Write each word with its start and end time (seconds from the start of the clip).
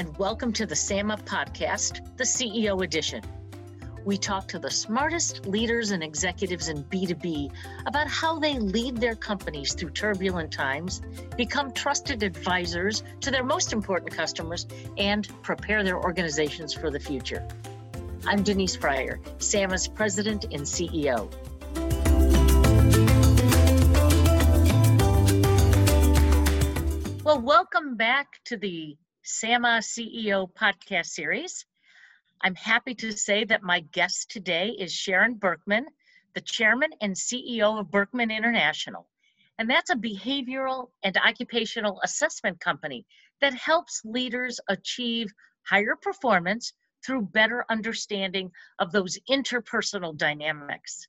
and 0.00 0.16
welcome 0.16 0.50
to 0.50 0.64
the 0.64 0.74
SAMA 0.74 1.18
podcast, 1.26 2.16
the 2.16 2.24
CEO 2.24 2.82
edition. 2.82 3.22
We 4.02 4.16
talk 4.16 4.48
to 4.48 4.58
the 4.58 4.70
smartest 4.70 5.44
leaders 5.44 5.90
and 5.90 6.02
executives 6.02 6.70
in 6.70 6.84
B2B 6.84 7.52
about 7.84 8.08
how 8.08 8.38
they 8.38 8.58
lead 8.58 8.96
their 8.96 9.14
companies 9.14 9.74
through 9.74 9.90
turbulent 9.90 10.50
times, 10.50 11.02
become 11.36 11.70
trusted 11.72 12.22
advisors 12.22 13.02
to 13.20 13.30
their 13.30 13.44
most 13.44 13.74
important 13.74 14.10
customers, 14.10 14.66
and 14.96 15.28
prepare 15.42 15.84
their 15.84 16.02
organizations 16.02 16.72
for 16.72 16.90
the 16.90 16.98
future. 16.98 17.46
I'm 18.24 18.42
Denise 18.42 18.78
Freier, 18.78 19.18
SAMA's 19.36 19.86
president 19.86 20.44
and 20.44 20.62
CEO. 20.62 21.30
Well, 27.22 27.42
welcome 27.42 27.96
back 27.96 28.42
to 28.46 28.56
the 28.56 28.96
SAMA 29.30 29.78
CEO 29.80 30.52
podcast 30.52 31.06
series. 31.06 31.64
I'm 32.42 32.56
happy 32.56 32.96
to 32.96 33.12
say 33.12 33.44
that 33.44 33.62
my 33.62 33.80
guest 33.80 34.28
today 34.28 34.70
is 34.76 34.92
Sharon 34.92 35.36
Birkman, 35.36 35.84
the 36.34 36.40
chairman 36.40 36.90
and 37.00 37.14
CEO 37.14 37.78
of 37.78 37.92
Birkman 37.92 38.32
International. 38.32 39.06
And 39.56 39.70
that's 39.70 39.90
a 39.90 39.94
behavioral 39.94 40.88
and 41.04 41.16
occupational 41.16 42.00
assessment 42.02 42.58
company 42.58 43.06
that 43.40 43.54
helps 43.54 44.02
leaders 44.04 44.58
achieve 44.68 45.32
higher 45.62 45.94
performance 45.94 46.72
through 47.06 47.22
better 47.22 47.64
understanding 47.70 48.50
of 48.80 48.90
those 48.90 49.16
interpersonal 49.30 50.16
dynamics. 50.16 51.06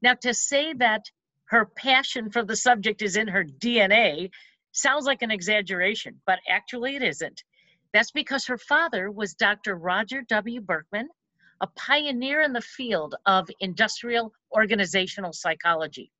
Now, 0.00 0.14
to 0.22 0.32
say 0.32 0.72
that 0.74 1.04
her 1.46 1.66
passion 1.66 2.30
for 2.30 2.42
the 2.42 2.56
subject 2.56 3.02
is 3.02 3.16
in 3.16 3.28
her 3.28 3.44
DNA 3.44 4.30
sounds 4.74 5.06
like 5.06 5.22
an 5.22 5.30
exaggeration, 5.30 6.20
but 6.26 6.40
actually 6.48 6.96
it 6.96 7.02
isn't. 7.02 7.42
That's 7.92 8.10
because 8.10 8.44
her 8.46 8.58
father 8.58 9.10
was 9.10 9.34
Dr. 9.34 9.76
Roger 9.76 10.22
W. 10.28 10.60
Birkman, 10.60 11.06
a 11.60 11.68
pioneer 11.76 12.40
in 12.40 12.52
the 12.52 12.60
field 12.60 13.14
of 13.24 13.48
industrial 13.60 14.32
organizational 14.52 15.32
psychology. 15.32 16.10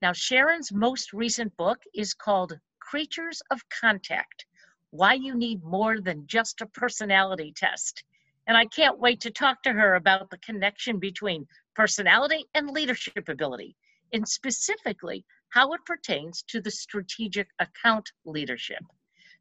Now, 0.00 0.12
Sharon's 0.12 0.72
most 0.72 1.12
recent 1.12 1.56
book 1.56 1.78
is 1.94 2.14
called 2.14 2.58
Creatures 2.78 3.42
of 3.50 3.68
Contact 3.68 4.46
Why 4.90 5.14
You 5.14 5.34
Need 5.34 5.64
More 5.64 6.00
Than 6.00 6.26
Just 6.28 6.60
a 6.60 6.66
Personality 6.66 7.52
Test. 7.56 8.04
And 8.46 8.56
I 8.56 8.66
can't 8.66 9.00
wait 9.00 9.20
to 9.22 9.30
talk 9.32 9.62
to 9.64 9.72
her 9.72 9.96
about 9.96 10.30
the 10.30 10.38
connection 10.38 11.00
between 11.00 11.48
personality 11.74 12.44
and 12.54 12.70
leadership 12.70 13.28
ability, 13.28 13.74
and 14.12 14.26
specifically 14.28 15.24
how 15.50 15.72
it 15.72 15.84
pertains 15.84 16.42
to 16.48 16.60
the 16.60 16.70
strategic 16.70 17.48
account 17.58 18.10
leadership. 18.24 18.82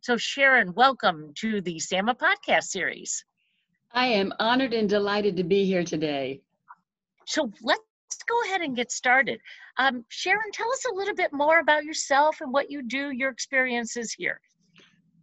So, 0.02 0.18
Sharon, 0.18 0.74
welcome 0.74 1.34
to 1.36 1.62
the 1.62 1.80
SAMA 1.80 2.16
podcast 2.16 2.66
series. 2.66 3.26
I 3.92 4.08
am 4.08 4.34
honored 4.40 4.74
and 4.74 4.88
delighted 4.88 5.38
to 5.38 5.44
be 5.44 5.66
here 5.66 5.84
today. 5.84 6.42
So, 7.26 7.52
let's 7.62 7.82
go 8.28 8.42
ahead 8.44 8.62
and 8.62 8.76
get 8.76 8.92
started. 8.92 9.40
Um, 9.78 10.06
Sharon, 10.10 10.52
tell 10.54 10.72
us 10.72 10.86
a 10.92 10.96
little 10.96 11.16
bit 11.16 11.34
more 11.34 11.60
about 11.60 11.86
yourself 11.86 12.42
and 12.42 12.54
what 12.54 12.70
you 12.70 12.82
do, 12.84 13.12
your 13.12 13.30
experiences 13.30 14.14
here. 14.14 14.40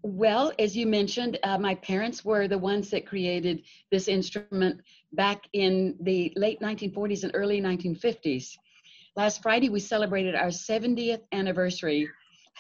Well, 0.03 0.53
as 0.59 0.77
you 0.77 0.87
mentioned, 0.87 1.39
uh, 1.45 1.59
my 1.59 1.77
parents 1.77 2.25
were 2.25 2.49
the 2.49 2.59
ones 2.59 2.91
that 2.91 3.07
created 3.07 3.63
this 3.93 4.09
instrument 4.09 4.81
back 5.13 5.45
in 5.53 5.97
the 6.01 6.33
late 6.35 6.61
1940s 6.61 7.23
and 7.23 7.31
early 7.35 7.61
1950s. 7.61 8.57
Last 9.15 9.43
Friday, 9.43 9.69
we 9.69 9.81
celebrated 9.81 10.35
our 10.35 10.49
70th 10.49 11.21
anniversary 11.33 12.09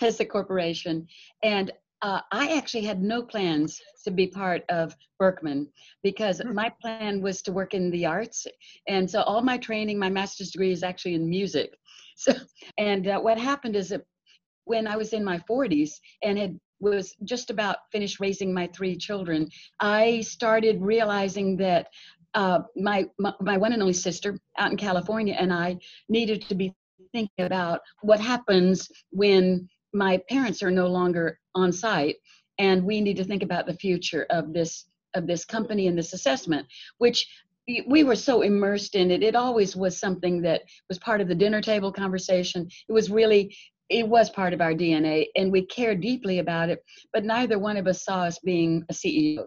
as 0.03 0.21
a 0.21 0.25
corporation, 0.25 1.07
and 1.43 1.71
uh, 2.03 2.21
I 2.31 2.57
actually 2.57 2.83
had 2.83 3.01
no 3.01 3.23
plans 3.23 3.81
to 4.05 4.11
be 4.11 4.27
part 4.27 4.63
of 4.69 4.95
Birkman 5.19 5.69
because 6.03 6.41
hmm. 6.41 6.53
my 6.53 6.71
plan 6.83 7.23
was 7.23 7.41
to 7.43 7.53
work 7.53 7.73
in 7.73 7.91
the 7.91 8.05
arts, 8.05 8.47
and 8.87 9.11
so 9.11 9.23
all 9.23 9.41
my 9.41 9.57
training, 9.57 9.99
my 9.99 10.11
master's 10.11 10.51
degree 10.51 10.73
is 10.73 10.83
actually 10.83 11.15
in 11.15 11.29
music. 11.29 11.75
So, 12.15 12.35
and 12.79 13.09
uh, 13.09 13.19
what 13.19 13.39
happened 13.39 13.75
is 13.75 13.89
that 13.89 14.03
when 14.65 14.87
I 14.87 14.97
was 14.97 15.15
in 15.15 15.25
my 15.25 15.39
40s 15.51 15.93
and 16.23 16.39
had 16.39 16.61
was 16.79 17.15
just 17.25 17.49
about 17.49 17.77
finished 17.91 18.21
raising 18.21 18.53
my 18.53 18.69
three 18.69 18.97
children, 18.97 19.49
I 19.81 20.21
started 20.21 20.83
realizing 20.83 21.57
that 21.57 21.87
uh, 22.35 22.61
my, 22.77 23.07
my, 23.19 23.33
my 23.41 23.57
one 23.57 23.73
and 23.73 23.83
only 23.83 23.95
sister 23.95 24.39
out 24.59 24.71
in 24.71 24.77
California 24.77 25.37
and 25.39 25.53
I 25.53 25.77
needed 26.09 26.43
to 26.49 26.55
be 26.55 26.75
thinking 27.13 27.45
about 27.45 27.81
what 28.03 28.21
happens 28.21 28.91
when 29.11 29.69
my 29.93 30.21
parents 30.29 30.63
are 30.63 30.71
no 30.71 30.87
longer 30.87 31.39
on 31.55 31.73
site. 31.73 32.17
And 32.59 32.85
we 32.85 33.01
need 33.01 33.17
to 33.17 33.25
think 33.25 33.43
about 33.43 33.67
the 33.67 33.75
future 33.75 34.27
of 34.31 34.53
this 34.53 34.87
of 35.15 35.27
this 35.27 35.45
company 35.45 35.89
and 35.89 35.99
this 35.99 36.15
assessment 36.15 36.67
which 36.97 37.27
we 37.87 38.03
were 38.03 38.17
so 38.17 38.41
immersed 38.41 38.95
in 38.95 39.11
it. 39.11 39.23
It 39.23 39.37
always 39.37 39.77
was 39.77 40.01
something 40.01 40.41
that 40.43 40.63
was 40.89 40.99
part 40.99 41.21
of 41.21 41.29
the 41.29 41.35
dinner 41.35 41.61
table 41.61 41.93
conversation. 41.93 42.67
It 42.89 42.93
was 42.93 43.11
really 43.11 43.55
it 43.89 44.09
was 44.09 44.31
part 44.31 44.55
of 44.55 44.61
our 44.61 44.73
dna 44.73 45.27
and 45.37 45.53
we 45.53 45.67
cared 45.67 46.01
deeply 46.01 46.39
about 46.39 46.71
it 46.71 46.83
but 47.13 47.25
neither 47.25 47.59
one 47.59 47.77
of 47.77 47.87
us 47.87 48.05
saw 48.05 48.23
us 48.23 48.39
being 48.39 48.83
a 48.89 48.93
ceo 48.93 49.45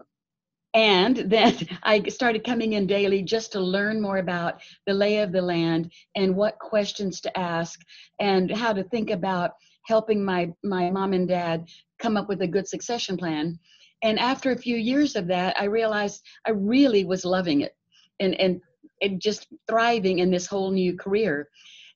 and 0.76 1.16
then 1.16 1.56
I 1.82 2.02
started 2.04 2.44
coming 2.44 2.74
in 2.74 2.86
daily 2.86 3.22
just 3.22 3.50
to 3.52 3.60
learn 3.60 4.00
more 4.00 4.18
about 4.18 4.60
the 4.86 4.94
lay 4.94 5.18
of 5.18 5.32
the 5.32 5.42
land 5.42 5.90
and 6.14 6.36
what 6.36 6.58
questions 6.60 7.20
to 7.22 7.36
ask 7.36 7.80
and 8.20 8.50
how 8.50 8.72
to 8.72 8.84
think 8.84 9.10
about 9.10 9.52
helping 9.86 10.24
my, 10.24 10.52
my 10.62 10.90
mom 10.90 11.14
and 11.14 11.26
dad 11.26 11.68
come 11.98 12.16
up 12.16 12.28
with 12.28 12.42
a 12.42 12.46
good 12.46 12.68
succession 12.68 13.16
plan. 13.16 13.58
And 14.02 14.18
after 14.18 14.52
a 14.52 14.58
few 14.58 14.76
years 14.76 15.16
of 15.16 15.26
that, 15.28 15.58
I 15.58 15.64
realized 15.64 16.22
I 16.46 16.50
really 16.50 17.04
was 17.04 17.24
loving 17.24 17.62
it 17.62 17.74
and, 18.20 18.38
and, 18.38 18.60
and 19.00 19.20
just 19.20 19.46
thriving 19.66 20.18
in 20.18 20.30
this 20.30 20.46
whole 20.46 20.70
new 20.70 20.96
career. 20.96 21.48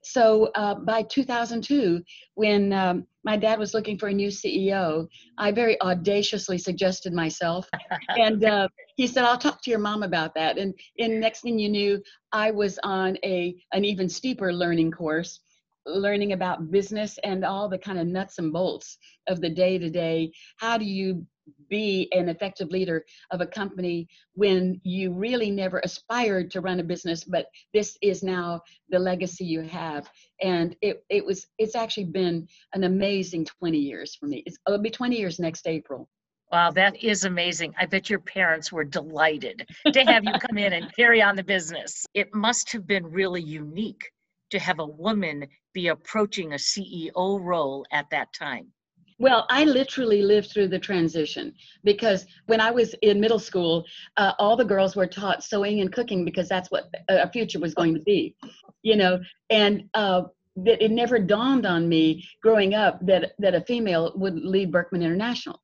So 0.02 0.50
uh, 0.54 0.76
by 0.76 1.02
2002, 1.02 2.02
when 2.34 2.72
um, 2.72 3.06
my 3.24 3.36
dad 3.36 3.58
was 3.58 3.74
looking 3.74 3.98
for 3.98 4.08
a 4.08 4.12
new 4.12 4.28
CEO, 4.28 5.06
I 5.36 5.52
very 5.52 5.80
audaciously 5.82 6.58
suggested 6.58 7.12
myself, 7.12 7.68
and 8.08 8.44
uh, 8.44 8.68
he 8.96 9.06
said, 9.06 9.24
"I'll 9.24 9.38
talk 9.38 9.62
to 9.62 9.70
your 9.70 9.78
mom 9.78 10.02
about 10.02 10.34
that." 10.34 10.58
And, 10.58 10.74
and 10.98 11.20
next 11.20 11.40
thing 11.40 11.58
you 11.58 11.68
knew, 11.68 12.02
I 12.32 12.50
was 12.50 12.78
on 12.82 13.18
a 13.24 13.54
an 13.72 13.84
even 13.84 14.08
steeper 14.08 14.52
learning 14.52 14.92
course, 14.92 15.40
learning 15.86 16.32
about 16.32 16.70
business 16.70 17.18
and 17.24 17.44
all 17.44 17.68
the 17.68 17.78
kind 17.78 17.98
of 17.98 18.06
nuts 18.06 18.38
and 18.38 18.52
bolts 18.52 18.98
of 19.28 19.40
the 19.40 19.50
day 19.50 19.78
to 19.78 19.90
day. 19.90 20.32
How 20.58 20.78
do 20.78 20.84
you 20.84 21.26
be 21.68 22.08
an 22.12 22.28
effective 22.28 22.70
leader 22.70 23.04
of 23.30 23.40
a 23.40 23.46
company 23.46 24.08
when 24.34 24.80
you 24.84 25.12
really 25.12 25.50
never 25.50 25.80
aspired 25.80 26.50
to 26.50 26.60
run 26.60 26.80
a 26.80 26.84
business 26.84 27.24
but 27.24 27.46
this 27.74 27.98
is 28.02 28.22
now 28.22 28.60
the 28.90 28.98
legacy 28.98 29.44
you 29.44 29.60
have 29.60 30.08
and 30.42 30.76
it, 30.80 31.04
it 31.08 31.24
was 31.24 31.48
it's 31.58 31.74
actually 31.74 32.04
been 32.04 32.46
an 32.74 32.84
amazing 32.84 33.44
20 33.44 33.78
years 33.78 34.14
for 34.14 34.26
me 34.26 34.42
it's, 34.46 34.58
it'll 34.66 34.78
be 34.78 34.90
20 34.90 35.16
years 35.16 35.38
next 35.40 35.66
april 35.66 36.08
Wow, 36.52 36.72
that 36.72 37.00
is 37.00 37.24
amazing. 37.24 37.72
I 37.78 37.86
bet 37.86 38.10
your 38.10 38.18
parents 38.18 38.72
were 38.72 38.82
delighted 38.82 39.68
to 39.92 40.04
have 40.04 40.24
you 40.24 40.32
come 40.32 40.58
in 40.58 40.72
and 40.72 40.92
carry 40.96 41.22
on 41.22 41.36
the 41.36 41.44
business. 41.44 42.04
It 42.12 42.34
must 42.34 42.72
have 42.72 42.88
been 42.88 43.06
really 43.06 43.40
unique 43.40 44.10
to 44.50 44.58
have 44.58 44.80
a 44.80 44.84
woman 44.84 45.46
be 45.72 45.88
approaching 45.88 46.52
a 46.52 46.56
CEO 46.56 47.40
role 47.40 47.86
at 47.92 48.06
that 48.10 48.32
time. 48.32 48.72
Well, 49.20 49.46
I 49.50 49.64
literally 49.64 50.22
lived 50.22 50.50
through 50.50 50.68
the 50.68 50.78
transition 50.78 51.52
because 51.84 52.24
when 52.46 52.58
I 52.58 52.70
was 52.70 52.94
in 53.02 53.20
middle 53.20 53.38
school, 53.38 53.84
uh, 54.16 54.32
all 54.38 54.56
the 54.56 54.64
girls 54.64 54.96
were 54.96 55.06
taught 55.06 55.44
sewing 55.44 55.82
and 55.82 55.92
cooking 55.92 56.24
because 56.24 56.48
that's 56.48 56.70
what 56.70 56.90
a 57.10 57.30
future 57.30 57.60
was 57.60 57.74
going 57.74 57.92
to 57.92 58.00
be, 58.00 58.34
you 58.82 58.96
know, 58.96 59.20
and 59.50 59.84
uh, 59.92 60.22
that 60.56 60.82
it 60.82 60.90
never 60.90 61.18
dawned 61.18 61.66
on 61.66 61.86
me 61.86 62.26
growing 62.42 62.72
up 62.72 62.98
that 63.06 63.32
that 63.38 63.54
a 63.54 63.60
female 63.60 64.12
would 64.16 64.36
lead 64.36 64.72
Birkman 64.72 65.02
International, 65.02 65.60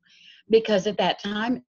because 0.50 0.86
at 0.86 0.98
that 0.98 1.18
time 1.22 1.64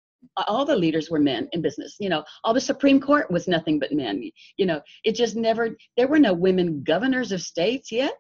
all 0.48 0.66
the 0.66 0.76
leaders 0.76 1.10
were 1.10 1.20
men 1.20 1.48
in 1.52 1.62
business. 1.62 1.96
You 2.00 2.10
know 2.10 2.24
all 2.44 2.54
the 2.54 2.62
supreme 2.62 3.00
court 3.00 3.30
was 3.32 3.48
nothing 3.48 3.80
but 3.80 3.92
men. 3.92 4.30
You 4.58 4.66
know 4.66 4.82
it 5.04 5.16
just 5.16 5.36
never 5.36 5.76
there 5.96 6.08
were 6.08 6.20
no 6.20 6.34
women 6.34 6.84
governors 6.84 7.32
of 7.32 7.42
states 7.42 7.92
yet. 7.92 8.20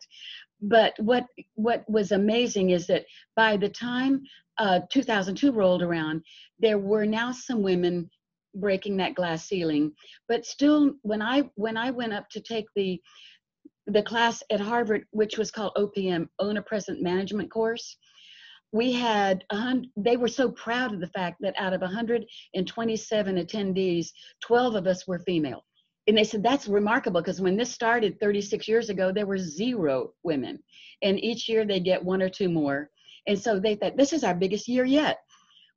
But 0.61 0.93
what 0.99 1.25
what 1.55 1.87
was 1.89 2.11
amazing 2.11 2.71
is 2.71 2.87
that 2.87 3.05
by 3.35 3.57
the 3.57 3.69
time 3.69 4.21
uh, 4.57 4.79
2002 4.91 5.51
rolled 5.51 5.83
around, 5.83 6.23
there 6.59 6.79
were 6.79 7.05
now 7.05 7.31
some 7.31 7.61
women 7.61 8.09
breaking 8.55 8.97
that 8.97 9.15
glass 9.15 9.47
ceiling. 9.47 9.91
But 10.27 10.45
still, 10.45 10.95
when 11.03 11.21
I 11.21 11.49
when 11.55 11.77
I 11.77 11.91
went 11.91 12.13
up 12.13 12.29
to 12.31 12.41
take 12.41 12.65
the 12.75 12.99
the 13.85 14.03
class 14.03 14.43
at 14.51 14.59
Harvard, 14.59 15.05
which 15.11 15.37
was 15.37 15.51
called 15.51 15.71
OPM, 15.77 16.27
Owner 16.39 16.61
Present 16.61 17.01
Management 17.01 17.49
course, 17.49 17.97
we 18.71 18.91
had 18.91 19.43
they 19.95 20.17
were 20.17 20.27
so 20.27 20.51
proud 20.51 20.93
of 20.93 20.99
the 20.99 21.07
fact 21.07 21.37
that 21.41 21.55
out 21.57 21.73
of 21.73 21.81
127 21.81 23.35
attendees, 23.35 24.07
12 24.43 24.75
of 24.75 24.87
us 24.87 25.07
were 25.07 25.19
female. 25.19 25.63
And 26.07 26.17
they 26.17 26.23
said 26.23 26.43
that's 26.43 26.67
remarkable 26.67 27.21
because 27.21 27.41
when 27.41 27.57
this 27.57 27.71
started 27.71 28.19
36 28.19 28.67
years 28.67 28.89
ago 28.89 29.11
there 29.11 29.25
were 29.25 29.37
zero 29.37 30.11
women. 30.23 30.59
And 31.01 31.19
each 31.23 31.47
year 31.49 31.65
they 31.65 31.79
get 31.79 32.03
one 32.03 32.21
or 32.21 32.29
two 32.29 32.49
more. 32.49 32.89
And 33.27 33.39
so 33.39 33.59
they 33.59 33.75
thought 33.75 33.97
this 33.97 34.13
is 34.13 34.23
our 34.23 34.35
biggest 34.35 34.67
year 34.67 34.85
yet. 34.85 35.17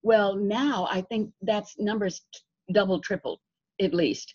Well, 0.03 0.37
now 0.37 0.89
I 0.91 1.03
think 1.03 1.31
that's 1.43 1.79
numbers 1.79 2.23
double, 2.73 3.01
tripled 3.01 3.41
at 3.81 3.95
least. 3.95 4.35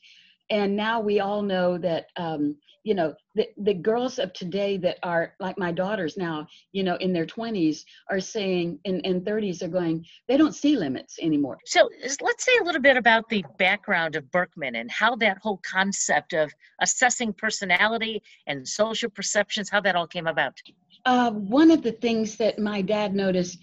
And 0.50 0.76
now 0.76 1.00
we 1.00 1.20
all 1.20 1.42
know 1.42 1.78
that, 1.80 2.08
um, 2.18 2.56
you 2.84 2.94
know, 2.94 3.16
the, 3.34 3.48
the 3.58 3.74
girls 3.74 4.20
of 4.20 4.32
today 4.34 4.78
that 4.78 5.00
are 5.02 5.34
like 5.40 5.58
my 5.58 5.72
daughters 5.72 6.18
now, 6.18 6.48
you 6.72 6.84
know, 6.84 6.96
in 6.98 7.14
their 7.14 7.26
20s 7.26 7.84
are 8.12 8.20
saying, 8.20 8.80
in, 8.84 9.00
in 9.00 9.22
30s 9.22 9.64
are 9.64 9.68
going, 9.68 10.06
they 10.28 10.38
don't 10.38 10.54
see 10.54 10.78
limits 10.78 11.18
anymore. 11.20 11.58
So 11.66 11.90
let's 12.22 12.46
say 12.46 12.52
a 12.62 12.64
little 12.64 12.82
bit 12.82 12.96
about 12.96 13.28
the 13.30 13.44
background 13.58 14.16
of 14.16 14.30
birkman 14.30 14.76
and 14.76 14.92
how 14.92 15.16
that 15.16 15.40
whole 15.40 15.60
concept 15.70 16.34
of 16.34 16.54
assessing 16.80 17.34
personality 17.34 18.22
and 18.46 18.68
social 18.68 19.10
perceptions, 19.10 19.70
how 19.70 19.82
that 19.82 19.96
all 19.96 20.08
came 20.08 20.28
about. 20.28 20.62
Uh, 21.06 21.32
one 21.32 21.72
of 21.72 21.82
the 21.82 21.92
things 21.92 22.36
that 22.38 22.60
my 22.60 22.84
dad 22.84 23.16
noticed, 23.16 23.58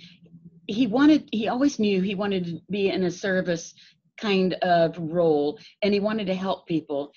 he 0.67 0.88
wanted, 0.88 1.29
he 1.31 1.46
always 1.46 1.79
knew 1.79 2.00
he 2.02 2.17
wanted 2.17 2.44
to 2.44 2.61
be 2.70 2.88
in 2.88 3.05
a 3.05 3.11
service 3.11 3.75
kind 4.22 4.54
of 4.62 4.96
role 4.98 5.58
and 5.82 5.92
he 5.92 6.00
wanted 6.00 6.28
to 6.28 6.34
help 6.34 6.66
people. 6.66 7.12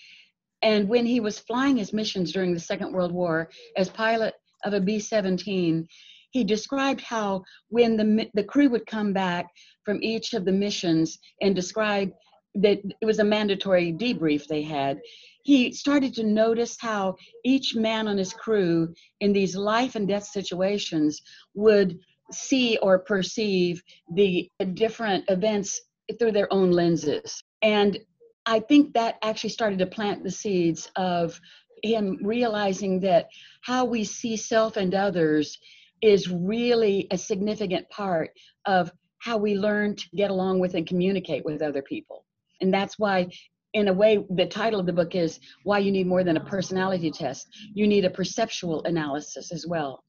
And 0.61 0.89
when 0.89 1.05
he 1.05 1.19
was 1.19 1.39
flying 1.39 1.77
his 1.77 1.93
missions 1.93 2.33
during 2.33 2.53
the 2.53 2.59
Second 2.59 2.91
World 2.91 3.11
War 3.11 3.49
as 3.77 3.89
pilot 3.89 4.33
of 4.63 4.73
a 4.73 4.79
B 4.79 4.99
17, 4.99 5.87
he 6.31 6.43
described 6.43 7.01
how 7.01 7.43
when 7.69 7.95
the, 7.95 8.29
the 8.33 8.43
crew 8.43 8.69
would 8.69 8.87
come 8.87 9.13
back 9.13 9.45
from 9.85 10.01
each 10.01 10.33
of 10.33 10.43
the 10.43 10.51
missions 10.51 11.19
and 11.41 11.55
describe 11.55 12.09
that 12.55 12.79
it 13.01 13.05
was 13.05 13.19
a 13.19 13.23
mandatory 13.23 13.93
debrief 13.93 14.47
they 14.47 14.63
had, 14.63 14.99
he 15.43 15.71
started 15.71 16.13
to 16.15 16.23
notice 16.23 16.75
how 16.79 17.15
each 17.43 17.75
man 17.75 18.07
on 18.07 18.17
his 18.17 18.33
crew 18.33 18.93
in 19.19 19.31
these 19.31 19.55
life 19.55 19.95
and 19.95 20.07
death 20.07 20.25
situations 20.25 21.21
would 21.53 21.99
see 22.31 22.77
or 22.81 22.97
perceive 22.97 23.83
the 24.13 24.49
different 24.73 25.23
events 25.29 25.79
through 26.19 26.31
their 26.31 26.51
own 26.51 26.71
lenses. 26.71 27.41
And 27.61 27.97
I 28.45 28.59
think 28.59 28.93
that 28.93 29.15
actually 29.23 29.49
started 29.49 29.79
to 29.79 29.87
plant 29.87 30.23
the 30.23 30.31
seeds 30.31 30.89
of 30.95 31.39
him 31.83 32.17
realizing 32.21 32.99
that 33.01 33.27
how 33.61 33.85
we 33.85 34.03
see 34.03 34.37
self 34.37 34.77
and 34.77 34.93
others 34.93 35.57
is 36.01 36.29
really 36.29 37.07
a 37.11 37.17
significant 37.17 37.89
part 37.89 38.31
of 38.65 38.91
how 39.19 39.37
we 39.37 39.55
learn 39.55 39.95
to 39.95 40.05
get 40.15 40.29
along 40.29 40.59
with 40.59 40.75
and 40.75 40.87
communicate 40.87 41.43
with 41.43 41.61
other 41.61 41.81
people. 41.81 42.25
And 42.61 42.73
that's 42.73 42.99
why, 42.99 43.27
in 43.73 43.87
a 43.87 43.93
way, 43.93 44.23
the 44.29 44.45
title 44.45 44.79
of 44.79 44.85
the 44.85 44.93
book 44.93 45.15
is 45.15 45.39
Why 45.63 45.79
You 45.79 45.91
Need 45.91 46.07
More 46.07 46.23
Than 46.23 46.37
a 46.37 46.45
Personality 46.45 47.11
Test. 47.11 47.47
You 47.73 47.87
need 47.87 48.05
a 48.05 48.09
perceptual 48.09 48.83
analysis 48.83 49.51
as 49.51 49.65
well. 49.67 50.04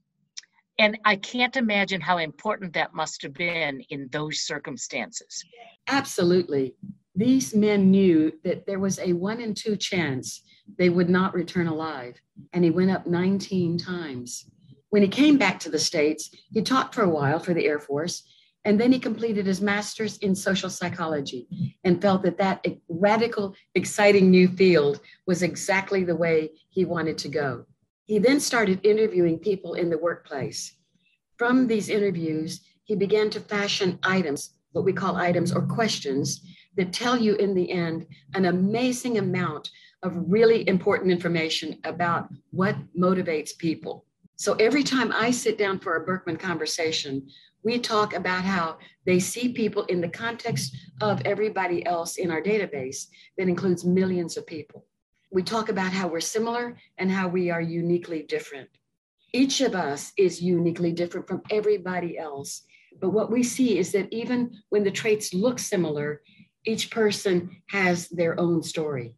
And 0.78 0.98
I 1.04 1.16
can't 1.16 1.56
imagine 1.56 2.00
how 2.00 2.18
important 2.18 2.74
that 2.74 2.94
must 2.94 3.22
have 3.22 3.32
been 3.32 3.80
in 3.88 4.08
those 4.12 4.40
circumstances. 4.40 5.44
Absolutely. 5.88 6.74
These 7.14 7.54
men 7.54 7.90
knew 7.90 8.32
that 8.44 8.66
there 8.66 8.78
was 8.78 8.98
a 8.98 9.14
one 9.14 9.40
in 9.40 9.54
two 9.54 9.76
chance 9.76 10.42
they 10.78 10.90
would 10.90 11.08
not 11.08 11.34
return 11.34 11.66
alive. 11.66 12.20
And 12.52 12.62
he 12.62 12.70
went 12.70 12.90
up 12.90 13.06
19 13.06 13.78
times. 13.78 14.50
When 14.90 15.02
he 15.02 15.08
came 15.08 15.38
back 15.38 15.58
to 15.60 15.70
the 15.70 15.78
States, 15.78 16.30
he 16.52 16.62
taught 16.62 16.94
for 16.94 17.02
a 17.02 17.08
while 17.08 17.38
for 17.38 17.54
the 17.54 17.64
Air 17.64 17.78
Force. 17.78 18.22
And 18.64 18.80
then 18.80 18.90
he 18.90 18.98
completed 18.98 19.46
his 19.46 19.60
master's 19.60 20.18
in 20.18 20.34
social 20.34 20.68
psychology 20.68 21.46
and 21.84 22.02
felt 22.02 22.22
that 22.24 22.38
that 22.38 22.66
radical, 22.88 23.54
exciting 23.76 24.28
new 24.30 24.48
field 24.48 25.00
was 25.26 25.42
exactly 25.42 26.02
the 26.02 26.16
way 26.16 26.50
he 26.68 26.84
wanted 26.84 27.16
to 27.18 27.28
go. 27.28 27.64
He 28.06 28.20
then 28.20 28.38
started 28.38 28.86
interviewing 28.86 29.40
people 29.40 29.74
in 29.74 29.90
the 29.90 29.98
workplace. 29.98 30.76
From 31.36 31.66
these 31.66 31.88
interviews, 31.88 32.60
he 32.84 32.94
began 32.94 33.30
to 33.30 33.40
fashion 33.40 33.98
items, 34.04 34.54
what 34.70 34.84
we 34.84 34.92
call 34.92 35.16
items 35.16 35.52
or 35.52 35.62
questions, 35.62 36.40
that 36.76 36.92
tell 36.92 37.16
you 37.16 37.34
in 37.34 37.52
the 37.54 37.70
end 37.72 38.06
an 38.34 38.44
amazing 38.44 39.18
amount 39.18 39.70
of 40.04 40.12
really 40.28 40.68
important 40.68 41.10
information 41.10 41.80
about 41.82 42.28
what 42.50 42.76
motivates 42.96 43.58
people. 43.58 44.04
So 44.36 44.54
every 44.54 44.84
time 44.84 45.10
I 45.12 45.32
sit 45.32 45.58
down 45.58 45.80
for 45.80 45.96
a 45.96 46.06
Birkman 46.06 46.38
conversation, 46.38 47.26
we 47.64 47.80
talk 47.80 48.14
about 48.14 48.44
how 48.44 48.78
they 49.04 49.18
see 49.18 49.52
people 49.52 49.82
in 49.86 50.00
the 50.00 50.08
context 50.08 50.76
of 51.00 51.22
everybody 51.24 51.84
else 51.84 52.18
in 52.18 52.30
our 52.30 52.40
database 52.40 53.06
that 53.36 53.48
includes 53.48 53.84
millions 53.84 54.36
of 54.36 54.46
people 54.46 54.86
we 55.30 55.42
talk 55.42 55.68
about 55.68 55.92
how 55.92 56.08
we're 56.08 56.20
similar 56.20 56.76
and 56.98 57.10
how 57.10 57.28
we 57.28 57.50
are 57.50 57.60
uniquely 57.60 58.22
different. 58.22 58.68
Each 59.32 59.60
of 59.60 59.74
us 59.74 60.12
is 60.16 60.40
uniquely 60.40 60.92
different 60.92 61.26
from 61.26 61.42
everybody 61.50 62.16
else. 62.16 62.62
But 63.00 63.10
what 63.10 63.30
we 63.30 63.42
see 63.42 63.78
is 63.78 63.92
that 63.92 64.12
even 64.12 64.52
when 64.70 64.84
the 64.84 64.90
traits 64.90 65.34
look 65.34 65.58
similar, 65.58 66.22
each 66.64 66.90
person 66.90 67.50
has 67.68 68.08
their 68.08 68.38
own 68.40 68.62
story. 68.62 69.14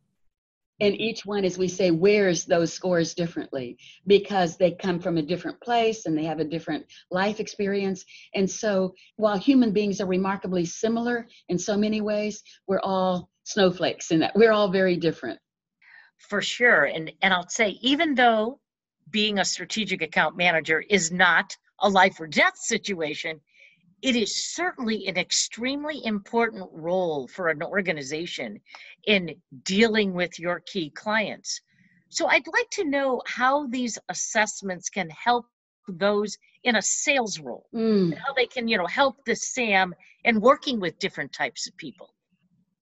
And 0.81 0.95
each 1.01 1.27
one, 1.27 1.45
as 1.45 1.59
we 1.59 1.67
say, 1.67 1.91
wears 1.91 2.45
those 2.45 2.73
scores 2.73 3.13
differently 3.13 3.79
because 4.07 4.57
they 4.57 4.73
come 4.73 5.01
from 5.01 5.19
a 5.19 5.23
different 5.23 5.61
place 5.61 6.07
and 6.07 6.17
they 6.17 6.25
have 6.25 6.39
a 6.39 6.45
different 6.45 6.87
life 7.11 7.41
experience. 7.41 8.05
And 8.35 8.49
so, 8.49 8.95
while 9.17 9.37
human 9.37 9.73
beings 9.73 10.01
are 10.01 10.07
remarkably 10.07 10.65
similar 10.65 11.27
in 11.49 11.59
so 11.59 11.77
many 11.77 12.01
ways, 12.01 12.43
we're 12.69 12.81
all 12.81 13.29
snowflakes 13.43 14.13
in 14.13 14.21
that 14.21 14.37
we're 14.37 14.53
all 14.53 14.69
very 14.69 14.97
different 14.97 15.41
for 16.19 16.43
sure. 16.43 16.85
And 16.85 17.13
and 17.23 17.33
I'll 17.33 17.49
say, 17.49 17.79
even 17.81 18.15
though 18.15 18.61
being 19.11 19.39
a 19.39 19.45
strategic 19.45 20.03
account 20.03 20.37
manager 20.37 20.85
is 20.89 21.11
not 21.11 21.57
a 21.81 21.89
life 21.89 22.21
or 22.21 22.27
death 22.27 22.59
situation, 22.59 23.41
it 24.03 24.15
is 24.15 24.55
certainly 24.55 25.07
an 25.07 25.17
extremely 25.17 26.05
important 26.05 26.69
role 26.73 27.27
for 27.29 27.49
an 27.49 27.63
organization 27.63 28.61
in 29.07 29.35
dealing 29.65 30.13
with 30.13 30.39
your 30.39 30.61
key 30.61 30.91
clients. 30.91 31.61
So 32.11 32.27
I'd 32.27 32.47
like 32.47 32.71
to 32.73 32.85
know 32.85 33.23
how 33.27 33.67
these 33.67 33.99
assessments 34.09 34.89
can 34.89 35.11
help 35.11 35.47
those 35.89 36.37
in 36.65 36.77
a 36.77 36.83
sales 36.83 37.39
role, 37.41 37.67
mm. 37.75 38.17
how 38.17 38.33
they 38.35 38.47
can, 38.47 38.69
you 38.69 38.79
know, 38.79 38.87
help 38.87 39.25
the 39.25 39.35
SAM 39.35 39.95
and 40.25 40.41
working 40.41 40.81
with 40.81 40.99
different 40.99 41.33
types 41.33 41.67
of 41.67 41.77
people. 41.77 42.15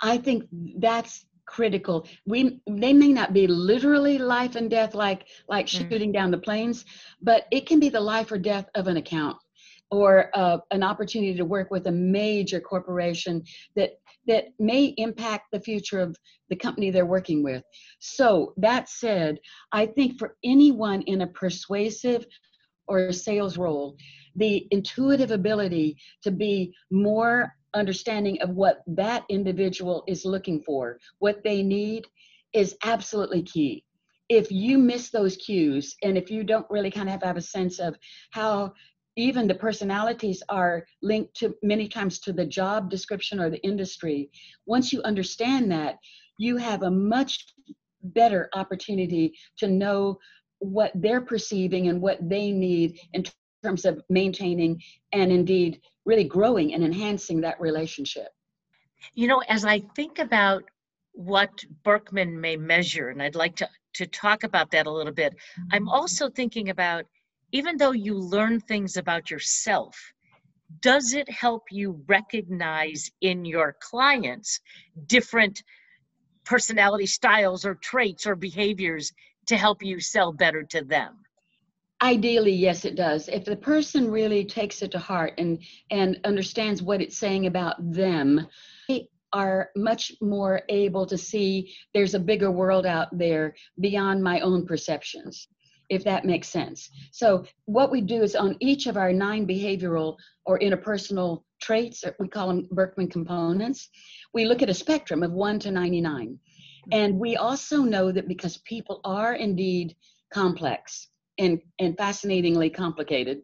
I 0.00 0.18
think 0.18 0.44
that's 0.78 1.24
critical 1.46 2.06
we 2.26 2.60
they 2.68 2.92
may 2.92 3.08
not 3.08 3.32
be 3.32 3.46
literally 3.46 4.18
life 4.18 4.56
and 4.56 4.68
death 4.68 4.94
like 4.94 5.26
like 5.48 5.66
mm-hmm. 5.66 5.88
shooting 5.88 6.12
down 6.12 6.30
the 6.30 6.38
planes 6.38 6.84
but 7.22 7.46
it 7.50 7.66
can 7.66 7.78
be 7.80 7.88
the 7.88 8.00
life 8.00 8.30
or 8.32 8.38
death 8.38 8.68
of 8.74 8.88
an 8.88 8.96
account 8.96 9.36
or 9.92 10.30
uh, 10.34 10.58
an 10.72 10.82
opportunity 10.82 11.34
to 11.34 11.44
work 11.44 11.70
with 11.70 11.86
a 11.86 11.92
major 11.92 12.60
corporation 12.60 13.42
that 13.76 13.90
that 14.26 14.46
may 14.58 14.86
impact 14.96 15.44
the 15.52 15.60
future 15.60 16.00
of 16.00 16.16
the 16.50 16.56
company 16.56 16.90
they're 16.90 17.06
working 17.06 17.42
with 17.42 17.62
so 18.00 18.52
that 18.56 18.88
said 18.88 19.38
i 19.72 19.86
think 19.86 20.18
for 20.18 20.36
anyone 20.44 21.02
in 21.02 21.22
a 21.22 21.26
persuasive 21.28 22.26
or 22.88 23.12
sales 23.12 23.56
role 23.56 23.96
the 24.34 24.66
intuitive 24.70 25.30
ability 25.30 25.96
to 26.22 26.30
be 26.30 26.74
more 26.90 27.52
understanding 27.76 28.40
of 28.42 28.50
what 28.50 28.82
that 28.86 29.24
individual 29.28 30.02
is 30.08 30.24
looking 30.24 30.62
for, 30.62 30.98
what 31.18 31.42
they 31.44 31.62
need, 31.62 32.06
is 32.52 32.76
absolutely 32.84 33.42
key. 33.42 33.84
If 34.28 34.50
you 34.50 34.78
miss 34.78 35.10
those 35.10 35.36
cues, 35.36 35.94
and 36.02 36.18
if 36.18 36.30
you 36.30 36.42
don't 36.42 36.66
really 36.70 36.90
kind 36.90 37.08
of 37.08 37.22
have, 37.22 37.36
a 37.36 37.40
sense 37.40 37.78
of 37.78 37.96
how 38.30 38.72
even 39.16 39.46
the 39.46 39.54
personalities 39.54 40.42
are 40.48 40.84
linked 41.02 41.34
to 41.36 41.54
many 41.62 41.88
times 41.88 42.18
to 42.20 42.32
the 42.32 42.44
job 42.44 42.90
description 42.90 43.40
or 43.40 43.50
the 43.50 43.62
industry, 43.62 44.30
once 44.66 44.92
you 44.92 45.00
understand 45.02 45.70
that, 45.70 45.96
you 46.38 46.56
have 46.56 46.82
a 46.82 46.90
much 46.90 47.46
better 48.02 48.48
opportunity 48.54 49.32
to 49.58 49.68
know 49.68 50.18
what 50.58 50.92
they're 50.94 51.20
perceiving 51.20 51.88
and 51.88 52.00
what 52.00 52.18
they 52.28 52.50
need 52.50 52.98
in 53.12 53.24
terms 53.62 53.84
of 53.84 54.02
maintaining 54.08 54.82
and 55.12 55.32
indeed 55.32 55.80
really 56.04 56.24
growing 56.24 56.74
and 56.74 56.84
enhancing 56.84 57.40
that 57.40 57.60
relationship. 57.60 58.28
You 59.14 59.28
know, 59.28 59.42
as 59.48 59.64
I 59.64 59.80
think 59.94 60.18
about 60.18 60.64
what 61.12 61.64
Birkman 61.84 62.38
may 62.40 62.56
measure, 62.56 63.08
and 63.08 63.22
I'd 63.22 63.34
like 63.34 63.56
to, 63.56 63.68
to 63.94 64.06
talk 64.06 64.44
about 64.44 64.70
that 64.72 64.86
a 64.86 64.90
little 64.90 65.12
bit, 65.12 65.34
I'm 65.72 65.82
mm-hmm. 65.82 65.88
also 65.88 66.28
thinking 66.28 66.70
about 66.70 67.06
even 67.52 67.76
though 67.76 67.92
you 67.92 68.14
learn 68.14 68.60
things 68.60 68.96
about 68.96 69.30
yourself, 69.30 69.96
does 70.80 71.14
it 71.14 71.30
help 71.30 71.64
you 71.70 72.02
recognize 72.06 73.10
in 73.20 73.44
your 73.44 73.76
clients 73.80 74.60
different 75.06 75.62
personality 76.44 77.06
styles 77.06 77.64
or 77.64 77.74
traits 77.74 78.26
or 78.26 78.34
behaviors 78.34 79.12
to 79.46 79.56
help 79.56 79.82
you 79.82 80.00
sell 80.00 80.32
better 80.32 80.64
to 80.64 80.82
them? 80.82 81.16
Ideally, 82.02 82.52
yes, 82.52 82.84
it 82.84 82.94
does. 82.94 83.28
If 83.28 83.44
the 83.46 83.56
person 83.56 84.10
really 84.10 84.44
takes 84.44 84.82
it 84.82 84.90
to 84.90 84.98
heart 84.98 85.34
and 85.38 85.58
and 85.90 86.20
understands 86.24 86.82
what 86.82 87.00
it's 87.00 87.16
saying 87.16 87.46
about 87.46 87.76
them, 87.92 88.46
they 88.88 89.08
are 89.32 89.70
much 89.76 90.12
more 90.20 90.62
able 90.68 91.06
to 91.06 91.16
see 91.16 91.74
there's 91.94 92.14
a 92.14 92.18
bigger 92.20 92.50
world 92.50 92.86
out 92.86 93.08
there 93.16 93.54
beyond 93.80 94.22
my 94.22 94.40
own 94.40 94.66
perceptions. 94.66 95.48
if 95.88 96.02
that 96.02 96.24
makes 96.24 96.48
sense. 96.48 96.90
So 97.12 97.44
what 97.66 97.92
we 97.92 98.00
do 98.00 98.20
is 98.22 98.34
on 98.34 98.56
each 98.58 98.88
of 98.88 98.96
our 98.96 99.12
nine 99.12 99.46
behavioral 99.46 100.16
or 100.44 100.58
interpersonal 100.58 101.44
traits, 101.62 102.02
we 102.18 102.26
call 102.28 102.48
them 102.48 102.68
birkman 102.72 103.08
components, 103.08 103.88
we 104.34 104.46
look 104.46 104.62
at 104.62 104.68
a 104.68 104.74
spectrum 104.74 105.22
of 105.22 105.30
1 105.30 105.60
to 105.60 105.70
99. 105.70 106.38
And 106.90 107.20
we 107.20 107.36
also 107.36 107.82
know 107.82 108.10
that 108.10 108.26
because 108.26 108.56
people 108.58 109.00
are 109.04 109.34
indeed 109.34 109.94
complex 110.32 111.08
and, 111.38 111.60
and 111.78 111.96
fascinatingly 111.96 112.70
complicated, 112.70 113.42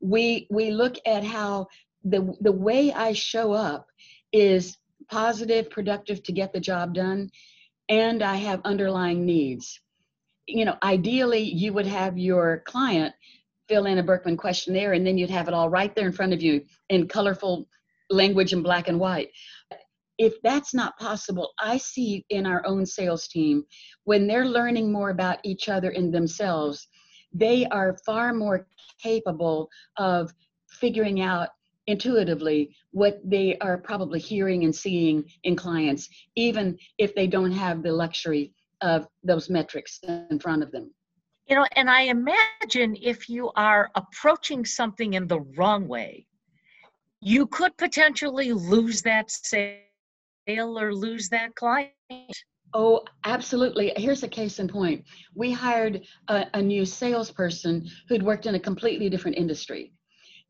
we, 0.00 0.46
we 0.50 0.70
look 0.70 0.96
at 1.06 1.24
how 1.24 1.68
the, 2.04 2.34
the 2.40 2.52
way 2.52 2.92
I 2.92 3.12
show 3.12 3.52
up 3.52 3.86
is 4.32 4.76
positive, 5.10 5.70
productive 5.70 6.22
to 6.24 6.32
get 6.32 6.52
the 6.52 6.60
job 6.60 6.94
done, 6.94 7.30
and 7.88 8.22
I 8.22 8.36
have 8.36 8.60
underlying 8.64 9.24
needs. 9.24 9.80
You 10.46 10.64
know, 10.64 10.76
ideally, 10.82 11.42
you 11.42 11.72
would 11.72 11.86
have 11.86 12.18
your 12.18 12.62
client 12.66 13.14
fill 13.68 13.86
in 13.86 13.98
a 13.98 14.02
Birkman 14.02 14.36
questionnaire 14.36 14.92
and 14.92 15.06
then 15.06 15.18
you'd 15.18 15.30
have 15.30 15.48
it 15.48 15.54
all 15.54 15.68
right 15.68 15.94
there 15.94 16.06
in 16.06 16.12
front 16.12 16.32
of 16.32 16.42
you 16.42 16.62
in 16.88 17.08
colorful 17.08 17.68
language 18.10 18.52
in 18.52 18.62
black 18.62 18.88
and 18.88 19.00
white. 19.00 19.30
If 20.18 20.40
that's 20.42 20.72
not 20.72 20.98
possible, 20.98 21.52
I 21.58 21.76
see 21.76 22.24
in 22.30 22.46
our 22.46 22.64
own 22.64 22.86
sales 22.86 23.28
team 23.28 23.64
when 24.04 24.26
they're 24.26 24.46
learning 24.46 24.90
more 24.90 25.10
about 25.10 25.38
each 25.44 25.68
other 25.68 25.90
and 25.90 26.14
themselves, 26.14 26.86
they 27.38 27.66
are 27.66 27.96
far 28.04 28.32
more 28.32 28.66
capable 29.02 29.68
of 29.96 30.32
figuring 30.70 31.20
out 31.20 31.50
intuitively 31.86 32.74
what 32.90 33.20
they 33.24 33.56
are 33.58 33.78
probably 33.78 34.18
hearing 34.18 34.64
and 34.64 34.74
seeing 34.74 35.24
in 35.44 35.54
clients, 35.54 36.08
even 36.34 36.76
if 36.98 37.14
they 37.14 37.26
don't 37.26 37.52
have 37.52 37.82
the 37.82 37.92
luxury 37.92 38.52
of 38.80 39.06
those 39.22 39.48
metrics 39.48 40.00
in 40.30 40.38
front 40.38 40.62
of 40.62 40.72
them. 40.72 40.92
You 41.48 41.56
know, 41.56 41.66
and 41.76 41.88
I 41.88 42.02
imagine 42.02 42.96
if 43.00 43.28
you 43.28 43.52
are 43.54 43.90
approaching 43.94 44.64
something 44.64 45.14
in 45.14 45.28
the 45.28 45.40
wrong 45.56 45.86
way, 45.86 46.26
you 47.20 47.46
could 47.46 47.76
potentially 47.76 48.52
lose 48.52 49.02
that 49.02 49.30
sale 49.30 49.78
or 50.50 50.92
lose 50.92 51.28
that 51.28 51.54
client. 51.54 51.92
Oh, 52.78 53.00
absolutely. 53.24 53.90
Here's 53.96 54.22
a 54.22 54.28
case 54.28 54.58
in 54.58 54.68
point. 54.68 55.02
We 55.34 55.50
hired 55.50 56.02
a, 56.28 56.44
a 56.52 56.60
new 56.60 56.84
salesperson 56.84 57.88
who'd 58.06 58.22
worked 58.22 58.44
in 58.44 58.54
a 58.54 58.60
completely 58.60 59.08
different 59.08 59.38
industry. 59.38 59.94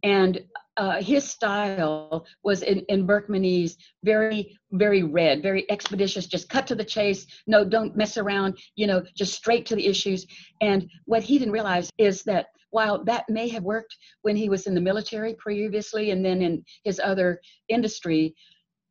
And 0.03 0.41
uh, 0.77 1.01
his 1.01 1.23
style 1.23 2.27
was 2.43 2.63
in, 2.63 2.81
in 2.89 3.07
Birkmanese, 3.07 3.77
very, 4.03 4.59
very 4.73 5.05
red, 5.05 5.41
very 5.41 5.71
expeditious, 5.71 6.27
just 6.27 6.49
cut 6.49 6.67
to 6.67 6.75
the 6.75 6.85
chase. 6.85 7.29
No, 7.47 7.65
don't 7.65 7.97
mess 7.97 8.17
around, 8.17 8.59
you 8.75 8.89
know, 8.89 9.05
just 9.15 9.35
straight 9.35 9.65
to 9.67 9.77
the 9.77 9.87
issues. 9.87 10.27
And 10.61 10.91
what 11.05 11.23
he 11.23 11.39
didn't 11.39 11.55
realize 11.55 11.91
is 11.97 12.25
that 12.25 12.47
while 12.71 13.05
that 13.05 13.31
may 13.31 13.47
have 13.51 13.63
worked 13.63 13.97
when 14.23 14.35
he 14.35 14.49
was 14.49 14.67
in 14.67 14.75
the 14.75 14.81
military 14.81 15.35
previously 15.35 16.11
and 16.11 16.25
then 16.25 16.43
in 16.43 16.65
his 16.83 17.01
other 17.03 17.41
industry, 17.69 18.35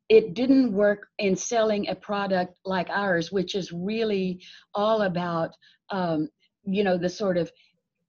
it 0.08 0.34
didn't 0.34 0.72
work 0.72 1.08
in 1.18 1.34
selling 1.36 1.88
a 1.88 1.94
product 1.94 2.58
like 2.64 2.88
ours, 2.90 3.32
which 3.32 3.54
is 3.54 3.72
really 3.72 4.40
all 4.74 5.02
about, 5.02 5.50
um, 5.90 6.28
you 6.64 6.84
know, 6.84 6.96
the 6.96 7.08
sort 7.08 7.36
of 7.36 7.50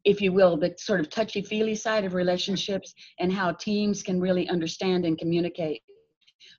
if 0.07 0.21
you 0.21 0.31
will, 0.31 0.55
the 0.55 0.73
sort 0.77 1.01
of 1.01 1.09
touchy 1.09 1.41
feely 1.41 1.75
side 1.75 2.05
of 2.05 2.13
relationships 2.13 2.93
and 3.19 3.31
how 3.31 3.51
teams 3.51 4.01
can 4.01 4.21
really 4.21 4.47
understand 4.47 5.05
and 5.05 5.17
communicate 5.17 5.81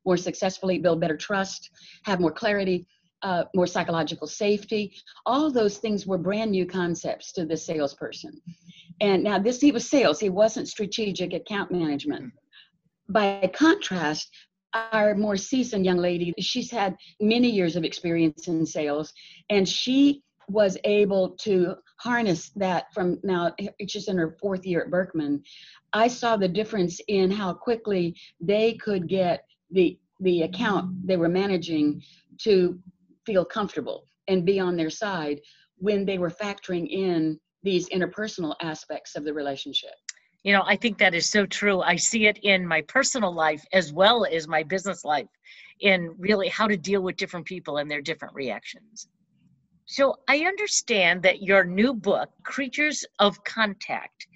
more 0.05 0.19
successfully, 0.19 0.79
build 0.79 1.01
better 1.01 1.17
trust, 1.17 1.71
have 2.05 2.21
more 2.21 2.31
clarity, 2.31 2.87
uh, 3.23 3.45
more 3.55 3.67
psychological 3.67 4.27
safety. 4.27 4.95
All 5.25 5.51
those 5.51 5.79
things 5.79 6.07
were 6.07 6.19
brand 6.19 6.51
new 6.51 6.67
concepts 6.67 7.33
to 7.33 7.47
the 7.47 7.57
salesperson. 7.57 8.41
And 9.01 9.25
now 9.25 9.39
this, 9.39 9.61
he 9.61 9.73
was 9.73 9.89
sales, 9.89 10.21
he 10.21 10.29
wasn't 10.29 10.69
strategic 10.69 11.33
account 11.33 11.71
management. 11.71 12.33
By 13.09 13.51
contrast, 13.55 14.29
our 14.93 15.15
more 15.15 15.37
seasoned 15.37 15.85
young 15.85 15.99
lady, 15.99 16.35
she's 16.39 16.71
had 16.71 16.97
many 17.21 17.51
years 17.51 17.77
of 17.77 17.85
experience 17.85 18.49
in 18.49 18.65
sales, 18.67 19.13
and 19.51 19.69
she 19.69 20.23
was 20.49 20.79
able 20.85 21.31
to 21.31 21.75
harness 21.99 22.51
that 22.57 22.87
from 22.95 23.19
now 23.23 23.53
she's 23.87 24.09
in 24.09 24.17
her 24.17 24.37
fourth 24.41 24.65
year 24.65 24.83
at 24.83 24.91
Birkman. 24.91 25.43
I 25.93 26.09
saw 26.09 26.37
the 26.37 26.49
difference 26.49 27.01
in 27.09 27.31
how 27.31 27.53
quickly 27.53 28.17
they 28.41 28.75
could 28.75 29.09
get 29.09 29.45
the 29.71 29.99
the 30.21 30.43
account 30.43 31.07
they 31.07 31.17
were 31.17 31.29
managing 31.29 32.03
to 32.39 32.79
feel 33.25 33.45
comfortable 33.45 34.09
and 34.27 34.45
be 34.45 34.59
on 34.59 34.77
their 34.77 34.91
side 34.91 35.41
when 35.77 36.05
they 36.05 36.19
were 36.19 36.31
factoring 36.31 36.89
in 36.89 37.39
these 37.63 37.89
interpersonal 37.91 38.55
aspects 38.61 39.15
of 39.17 39.25
the 39.25 39.33
relationship. 39.33 39.95
You 40.45 40.53
know, 40.53 40.63
I 40.67 40.77
think 40.77 40.99
that 40.99 41.15
is 41.15 41.29
so 41.29 41.47
true. 41.47 41.81
I 41.81 41.97
see 41.97 42.27
it 42.27 42.39
in 42.43 42.67
my 42.67 42.83
personal 42.83 43.33
life 43.33 43.65
as 43.73 43.93
well 43.93 44.25
as 44.25 44.49
my 44.49 44.63
business 44.63 45.05
life 45.05 45.29
in 45.81 46.15
really 46.19 46.49
how 46.49 46.67
to 46.67 46.77
deal 46.77 47.03
with 47.03 47.17
different 47.17 47.47
people 47.47 47.79
and 47.79 47.91
their 47.91 48.01
different 48.01 48.35
reactions. 48.35 49.09
So 49.87 50.17
I 50.29 50.41
understand 50.41 51.23
that 51.23 51.43
your 51.43 51.65
new 51.65 51.95
book, 51.95 52.29
Creatures 52.45 53.05
of 53.19 53.43
Contact, 53.45 54.27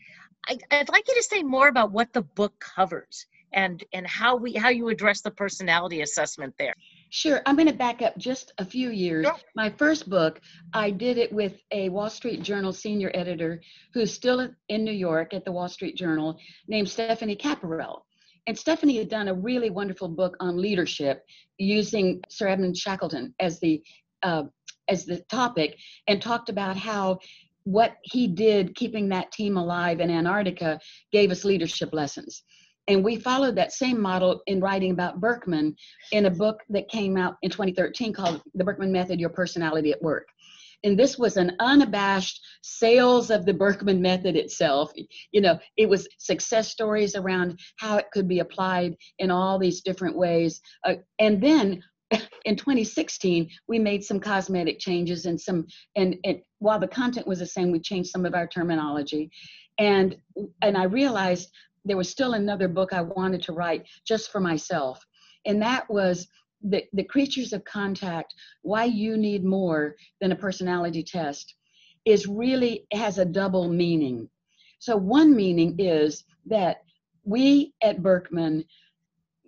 I, 0.49 0.59
would 0.73 0.89
like 0.89 1.07
you 1.07 1.15
to 1.15 1.23
say 1.23 1.43
more 1.43 1.69
about 1.69 1.93
what 1.93 2.13
the 2.13 2.23
book 2.23 2.59
covers 2.59 3.27
and 3.53 3.85
and 3.93 4.07
how 4.07 4.35
we 4.35 4.55
how 4.55 4.71
you 4.71 4.89
address 4.89 5.21
the 5.21 5.31
personality 5.31 6.01
assessment 6.01 6.55
there. 6.59 6.75
Sure. 7.15 7.43
I'm 7.45 7.57
going 7.57 7.69
to 7.69 7.75
back 7.75 8.01
up 8.01 8.17
just 8.17 8.55
a 8.57 8.65
few 8.65 8.89
years. 8.89 9.27
My 9.55 9.69
first 9.69 10.09
book, 10.09 10.41
I 10.73 10.91
did 10.91 11.19
it 11.19 11.31
with 11.31 11.61
a 11.71 11.91
Wall 11.91 12.09
Street 12.09 12.41
Journal 12.41 12.73
senior 12.73 13.11
editor 13.13 13.61
who's 13.93 14.11
still 14.11 14.49
in 14.71 14.83
New 14.83 14.93
York 14.93 15.35
at 15.35 15.45
the 15.45 15.53
Wall 15.53 15.69
Street 15.69 15.95
Journal 15.95 16.39
named 16.69 16.89
Stephanie 16.89 17.37
Capparell. 17.37 18.01
And 18.47 18.59
Stephanie 18.59 18.97
had 18.97 19.11
done 19.11 19.29
a 19.29 19.35
really 19.35 19.69
wonderful 19.69 20.09
book 20.09 20.39
on 20.41 20.57
leadership 20.57 21.23
using 21.59 22.23
Sir 22.31 22.49
Edmund 22.49 22.79
Shackleton 22.79 23.35
as 23.39 23.61
the 23.61 23.83
uh, 24.23 24.45
as 24.89 25.05
the 25.05 25.19
topic 25.29 25.77
and 26.09 26.23
talked 26.23 26.49
about 26.49 26.79
how 26.79 27.19
what 27.65 27.97
he 28.05 28.27
did 28.27 28.75
keeping 28.75 29.11
that 29.11 29.31
team 29.33 29.59
alive 29.59 30.01
in 30.01 30.11
Antarctica 30.11 30.81
gave 31.13 31.31
us 31.31 31.45
leadership 31.45 31.91
lessons. 31.93 32.43
And 32.89 33.05
we 33.05 33.17
followed 33.17 33.57
that 33.57 33.73
same 33.73 34.01
model 34.01 34.43
in 34.47 34.61
writing 34.61 34.91
about 34.91 35.21
Birkman 35.21 35.77
in 36.11 36.27
a 36.27 36.31
book 36.31 36.61
that 36.71 36.89
came 36.89 37.17
out 37.17 37.37
in 37.43 37.51
2013 37.51 38.13
called 38.13 38.43
The 38.55 38.65
Birkman 38.65 38.91
Method 38.91 39.21
Your 39.21 39.31
Personality 39.31 39.93
at 39.93 40.03
Work. 40.03 40.29
And 40.85 40.99
this 40.99 41.17
was 41.17 41.37
an 41.37 41.53
unabashed 41.61 42.41
sales 42.63 43.31
of 43.31 43.47
the 43.47 43.55
Birkman 43.55 44.01
method 44.01 44.35
itself. 44.35 44.93
You 45.31 45.41
know, 45.41 45.59
it 45.77 45.89
was 45.89 46.09
success 46.19 46.71
stories 46.71 47.15
around 47.15 47.61
how 47.77 47.99
it 47.99 48.07
could 48.13 48.27
be 48.27 48.41
applied 48.41 48.97
in 49.19 49.31
all 49.31 49.59
these 49.61 49.83
different 49.83 50.17
ways. 50.17 50.61
Uh, 50.85 50.95
and 51.21 51.41
then 51.41 51.83
in 52.45 52.57
2016 52.57 53.49
we 53.69 53.79
made 53.79 54.05
some 54.05 54.21
cosmetic 54.21 54.79
changes 54.79 55.27
and 55.27 55.41
some 55.41 55.67
and, 55.97 56.17
and 56.25 56.41
while 56.59 56.79
the 56.79 56.89
content 56.89 57.27
was 57.27 57.39
the 57.39 57.47
same 57.47 57.71
we 57.71 57.81
changed 57.81 58.11
some 58.11 58.27
of 58.27 58.35
our 58.35 58.47
terminology 58.47 59.31
and 59.79 60.17
and 60.61 60.77
i 60.77 60.85
realized 60.85 61.51
there 61.85 61.97
was 61.97 62.09
still 62.09 62.35
another 62.35 62.69
book 62.69 62.93
i 62.93 63.01
wanted 63.01 63.43
to 63.43 63.53
write 63.53 63.87
just 64.07 64.31
for 64.31 64.41
myself 64.41 65.05
and 65.47 65.61
that 65.61 65.89
was 65.91 66.29
the, 66.65 66.85
the 66.93 67.03
creatures 67.03 67.53
of 67.53 67.65
contact 67.65 68.35
why 68.63 68.85
you 68.85 69.17
need 69.17 69.45
more 69.45 69.97
than 70.21 70.33
a 70.33 70.37
personality 70.37 71.03
test 71.03 71.55
is 72.05 72.27
really 72.27 72.87
has 72.93 73.19
a 73.19 73.25
double 73.25 73.69
meaning 73.69 74.29
so 74.79 74.97
one 74.97 75.35
meaning 75.35 75.75
is 75.79 76.25
that 76.47 76.79
we 77.25 77.73
at 77.83 78.03
birkman 78.03 78.65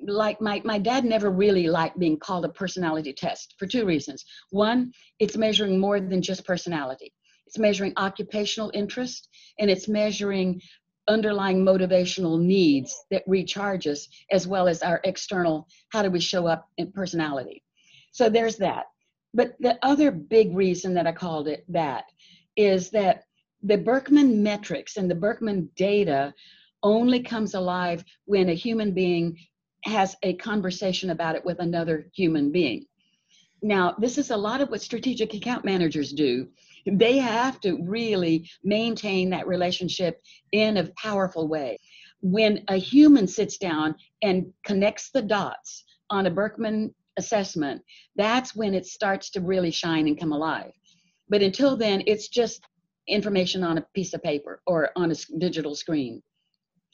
like 0.06 0.40
my, 0.40 0.60
my 0.64 0.78
dad 0.78 1.04
never 1.04 1.30
really 1.30 1.68
liked 1.68 1.98
being 1.98 2.18
called 2.18 2.44
a 2.44 2.48
personality 2.48 3.12
test 3.12 3.54
for 3.58 3.66
two 3.66 3.84
reasons. 3.84 4.24
One, 4.50 4.92
it's 5.18 5.36
measuring 5.36 5.78
more 5.78 6.00
than 6.00 6.22
just 6.22 6.44
personality. 6.44 7.12
It's 7.46 7.58
measuring 7.58 7.92
occupational 7.96 8.70
interest 8.74 9.28
and 9.58 9.70
it's 9.70 9.88
measuring 9.88 10.60
underlying 11.08 11.64
motivational 11.64 12.40
needs 12.40 13.04
that 13.10 13.24
recharge 13.26 13.86
us 13.86 14.08
as 14.30 14.46
well 14.46 14.68
as 14.68 14.82
our 14.82 15.00
external 15.04 15.68
how 15.90 16.02
do 16.02 16.10
we 16.10 16.20
show 16.20 16.46
up 16.46 16.68
in 16.78 16.90
personality. 16.92 17.62
So 18.12 18.28
there's 18.28 18.56
that. 18.56 18.86
But 19.34 19.54
the 19.58 19.78
other 19.82 20.10
big 20.10 20.56
reason 20.56 20.94
that 20.94 21.06
I 21.06 21.12
called 21.12 21.48
it 21.48 21.64
that 21.68 22.04
is 22.56 22.90
that 22.90 23.24
the 23.62 23.76
Birkman 23.76 24.42
metrics 24.42 24.96
and 24.96 25.10
the 25.10 25.14
Birkman 25.14 25.68
data 25.74 26.32
only 26.82 27.20
comes 27.20 27.54
alive 27.54 28.04
when 28.26 28.48
a 28.48 28.54
human 28.54 28.92
being 28.92 29.38
has 29.84 30.16
a 30.22 30.34
conversation 30.34 31.10
about 31.10 31.34
it 31.34 31.44
with 31.44 31.58
another 31.58 32.08
human 32.14 32.52
being. 32.52 32.86
Now, 33.62 33.94
this 33.98 34.18
is 34.18 34.30
a 34.30 34.36
lot 34.36 34.60
of 34.60 34.70
what 34.70 34.82
strategic 34.82 35.34
account 35.34 35.64
managers 35.64 36.12
do. 36.12 36.48
They 36.86 37.18
have 37.18 37.60
to 37.60 37.78
really 37.82 38.50
maintain 38.62 39.30
that 39.30 39.46
relationship 39.46 40.20
in 40.52 40.76
a 40.76 40.90
powerful 40.96 41.48
way. 41.48 41.78
When 42.20 42.64
a 42.68 42.76
human 42.76 43.26
sits 43.26 43.58
down 43.58 43.96
and 44.22 44.52
connects 44.64 45.10
the 45.10 45.22
dots 45.22 45.84
on 46.10 46.26
a 46.26 46.30
Birkman 46.30 46.94
assessment, 47.16 47.82
that's 48.16 48.54
when 48.54 48.74
it 48.74 48.86
starts 48.86 49.30
to 49.30 49.40
really 49.40 49.70
shine 49.70 50.06
and 50.08 50.18
come 50.18 50.32
alive. 50.32 50.72
But 51.28 51.42
until 51.42 51.76
then, 51.76 52.02
it's 52.06 52.28
just 52.28 52.62
information 53.08 53.62
on 53.62 53.78
a 53.78 53.86
piece 53.94 54.14
of 54.14 54.22
paper 54.22 54.60
or 54.66 54.90
on 54.96 55.10
a 55.10 55.14
digital 55.38 55.74
screen. 55.74 56.22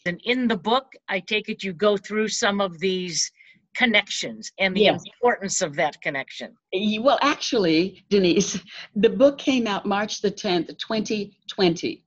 And 0.06 0.20
in 0.24 0.48
the 0.48 0.56
book, 0.56 0.92
I 1.08 1.20
take 1.20 1.48
it 1.48 1.62
you 1.62 1.72
go 1.72 1.96
through 1.96 2.28
some 2.28 2.60
of 2.60 2.78
these 2.78 3.30
connections 3.76 4.50
and 4.58 4.76
the 4.76 4.82
yes. 4.82 5.02
importance 5.04 5.62
of 5.62 5.76
that 5.76 6.00
connection. 6.02 6.54
Well, 7.00 7.18
actually, 7.22 8.04
Denise, 8.10 8.58
the 8.96 9.10
book 9.10 9.38
came 9.38 9.66
out 9.66 9.86
March 9.86 10.20
the 10.20 10.30
10th, 10.30 10.78
2020. 10.78 12.04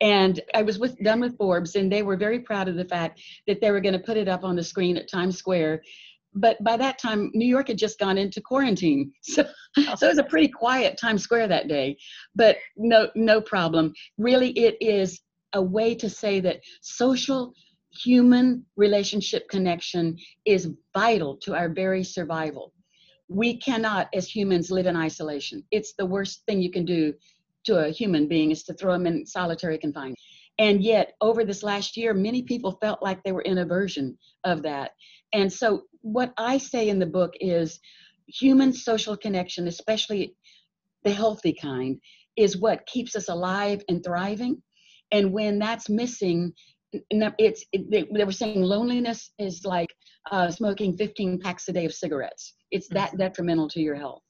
And 0.00 0.40
I 0.54 0.62
was 0.62 0.78
with, 0.78 0.98
done 0.98 1.20
with 1.20 1.38
Forbes, 1.38 1.74
and 1.74 1.90
they 1.90 2.02
were 2.02 2.16
very 2.16 2.40
proud 2.40 2.68
of 2.68 2.76
the 2.76 2.84
fact 2.84 3.20
that 3.46 3.60
they 3.60 3.70
were 3.70 3.80
going 3.80 3.94
to 3.94 3.98
put 3.98 4.16
it 4.16 4.28
up 4.28 4.44
on 4.44 4.56
the 4.56 4.62
screen 4.62 4.96
at 4.96 5.10
Times 5.10 5.38
Square. 5.38 5.82
But 6.34 6.62
by 6.62 6.76
that 6.76 6.98
time, 6.98 7.30
New 7.32 7.46
York 7.46 7.68
had 7.68 7.78
just 7.78 7.98
gone 7.98 8.18
into 8.18 8.42
quarantine, 8.42 9.12
so 9.22 9.44
so 9.96 10.06
it 10.06 10.10
was 10.10 10.18
a 10.18 10.24
pretty 10.24 10.48
quiet 10.48 10.98
Times 10.98 11.22
Square 11.22 11.48
that 11.48 11.68
day. 11.68 11.96
But 12.34 12.58
no, 12.76 13.08
no 13.14 13.40
problem. 13.40 13.94
Really, 14.18 14.50
it 14.50 14.76
is 14.82 15.20
a 15.54 15.62
way 15.62 15.94
to 15.94 16.10
say 16.10 16.40
that 16.40 16.60
social 16.82 17.54
human 18.02 18.64
relationship 18.76 19.48
connection 19.48 20.16
is 20.44 20.70
vital 20.94 21.36
to 21.38 21.54
our 21.54 21.68
very 21.68 22.04
survival. 22.04 22.72
We 23.28 23.58
cannot, 23.58 24.08
as 24.14 24.28
humans, 24.28 24.70
live 24.70 24.86
in 24.86 24.96
isolation. 24.96 25.64
It's 25.70 25.94
the 25.98 26.06
worst 26.06 26.42
thing 26.46 26.60
you 26.60 26.70
can 26.70 26.84
do 26.84 27.14
to 27.64 27.86
a 27.86 27.90
human 27.90 28.28
being 28.28 28.50
is 28.50 28.62
to 28.64 28.74
throw 28.74 28.92
them 28.92 29.06
in 29.06 29.26
solitary 29.26 29.78
confinement. 29.78 30.18
And 30.58 30.82
yet, 30.82 31.12
over 31.20 31.44
this 31.44 31.62
last 31.62 31.96
year, 31.96 32.14
many 32.14 32.42
people 32.42 32.78
felt 32.80 33.02
like 33.02 33.22
they 33.22 33.32
were 33.32 33.42
in 33.42 33.58
a 33.58 33.66
version 33.66 34.16
of 34.44 34.62
that. 34.62 34.92
And 35.34 35.52
so, 35.52 35.82
what 36.00 36.32
I 36.38 36.58
say 36.58 36.88
in 36.88 36.98
the 36.98 37.06
book 37.06 37.34
is 37.40 37.78
human 38.28 38.72
social 38.72 39.16
connection, 39.16 39.66
especially 39.66 40.34
the 41.04 41.12
healthy 41.12 41.52
kind, 41.52 42.00
is 42.36 42.56
what 42.56 42.86
keeps 42.86 43.16
us 43.16 43.28
alive 43.28 43.82
and 43.88 44.02
thriving. 44.02 44.62
And 45.12 45.32
when 45.32 45.58
that's 45.58 45.88
missing, 45.88 46.52
it's 47.10 47.64
it, 47.72 47.90
they, 47.90 48.04
they, 48.12 48.24
were 48.24 48.32
saying 48.32 48.62
loneliness 48.62 49.32
is 49.38 49.64
like 49.64 49.88
uh, 50.30 50.50
smoking 50.50 50.96
15 50.96 51.40
packs 51.40 51.68
a 51.68 51.72
day 51.72 51.84
of 51.84 51.94
cigarettes. 51.94 52.54
It's 52.70 52.88
that 52.88 53.10
mm-hmm. 53.10 53.18
detrimental 53.18 53.68
to 53.70 53.80
your 53.80 53.94
health. 53.94 54.22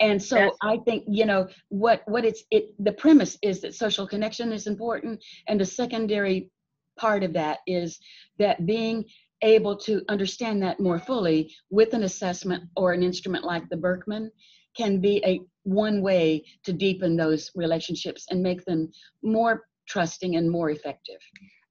And 0.00 0.22
so 0.22 0.36
yes. 0.36 0.52
I 0.62 0.78
think 0.78 1.04
you 1.08 1.26
know 1.26 1.48
what 1.70 2.02
what 2.06 2.24
it's 2.24 2.44
it 2.50 2.72
the 2.78 2.92
premise 2.92 3.36
is 3.42 3.60
that 3.62 3.74
social 3.74 4.06
connection 4.06 4.52
is 4.52 4.66
important, 4.66 5.22
and 5.48 5.60
the 5.60 5.64
secondary 5.64 6.50
part 6.96 7.22
of 7.22 7.32
that 7.32 7.58
is 7.66 7.98
that 8.38 8.66
being 8.66 9.04
able 9.42 9.76
to 9.76 10.02
understand 10.08 10.62
that 10.62 10.80
more 10.80 10.98
fully 10.98 11.52
with 11.70 11.94
an 11.94 12.02
assessment 12.02 12.64
or 12.76 12.92
an 12.92 13.02
instrument 13.02 13.44
like 13.44 13.68
the 13.68 13.76
Birkman 13.76 14.30
can 14.76 15.00
be 15.00 15.22
a 15.24 15.40
one 15.64 16.02
way 16.02 16.44
to 16.64 16.72
deepen 16.72 17.16
those 17.16 17.50
relationships 17.54 18.26
and 18.30 18.42
make 18.42 18.64
them 18.64 18.90
more 19.22 19.64
trusting 19.88 20.36
and 20.36 20.50
more 20.50 20.70
effective. 20.70 21.20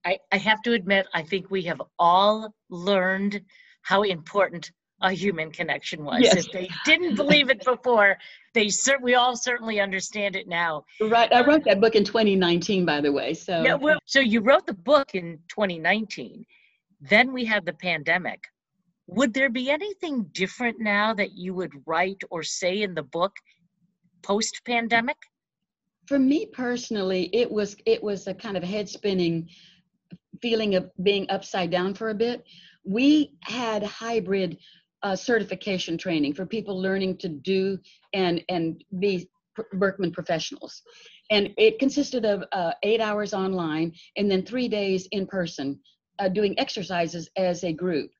I, 0.08 0.20
I 0.32 0.38
have 0.38 0.62
to 0.62 0.72
admit, 0.72 1.06
I 1.14 1.22
think 1.22 1.52
we 1.52 1.64
have 1.64 1.82
all 2.00 2.54
learned 2.70 3.42
how 3.82 4.04
important 4.04 4.72
a 5.02 5.12
human 5.12 5.52
connection 5.52 6.04
was. 6.04 6.22
Yes. 6.22 6.38
If 6.38 6.52
they 6.52 6.70
didn't 6.86 7.16
believe 7.16 7.50
it 7.50 7.64
before, 7.66 8.18
they 8.54 8.70
cer- 8.70 9.00
we 9.02 9.16
all 9.16 9.36
certainly 9.36 9.82
understand 9.82 10.38
it 10.38 10.48
now. 10.48 10.86
Right. 11.02 11.32
I 11.34 11.42
uh, 11.42 11.46
wrote 11.46 11.66
that 11.66 11.82
book 11.82 11.96
in 11.96 12.06
2019, 12.06 12.86
by 12.86 13.02
the 13.02 13.12
way. 13.12 13.34
So 13.34 13.64
yeah, 13.64 13.76
well, 13.76 14.00
so 14.06 14.22
you 14.22 14.40
wrote 14.40 14.66
the 14.66 14.74
book 14.74 15.14
in 15.14 15.40
2019. 15.50 16.46
Then 17.02 17.34
we 17.34 17.44
had 17.44 17.66
the 17.66 17.74
pandemic. 17.74 18.42
Would 19.08 19.34
there 19.34 19.50
be 19.50 19.70
anything 19.70 20.30
different 20.32 20.80
now 20.80 21.14
that 21.16 21.34
you 21.34 21.54
would 21.54 21.74
write 21.86 22.22
or 22.30 22.44
say 22.44 22.82
in 22.82 22.96
the 22.96 23.04
book 23.04 23.34
post 24.24 24.62
pandemic? 24.66 25.18
For 26.08 26.18
me 26.18 26.46
personally, 26.46 27.30
it 27.34 27.52
was 27.52 27.76
it 27.86 28.02
was 28.02 28.28
a 28.28 28.34
kind 28.34 28.56
of 28.56 28.64
head 28.64 28.88
spinning 28.88 29.50
feeling 30.42 30.76
of 30.76 30.90
being 31.04 31.30
upside 31.30 31.72
down 31.72 31.94
for 31.94 32.10
a 32.10 32.16
bit. 32.16 32.44
We 32.84 33.34
had 33.42 33.84
hybrid 33.84 34.58
uh, 35.04 35.16
certification 35.16 35.98
training 35.98 36.34
for 36.34 36.46
people 36.46 36.82
learning 36.82 37.18
to 37.18 37.30
do 37.30 37.78
and 38.14 38.44
and 38.50 38.84
be 39.00 39.30
Birkman 39.74 40.12
professionals, 40.12 40.82
and 41.32 41.54
it 41.58 41.80
consisted 41.80 42.26
of 42.26 42.44
uh, 42.52 42.72
eight 42.84 43.02
hours 43.02 43.34
online 43.34 43.94
and 44.16 44.30
then 44.30 44.46
three 44.46 44.68
days 44.68 45.08
in 45.12 45.26
person, 45.26 45.80
uh, 46.20 46.30
doing 46.30 46.58
exercises 46.60 47.30
as 47.38 47.64
a 47.64 47.74
group. 47.74 48.12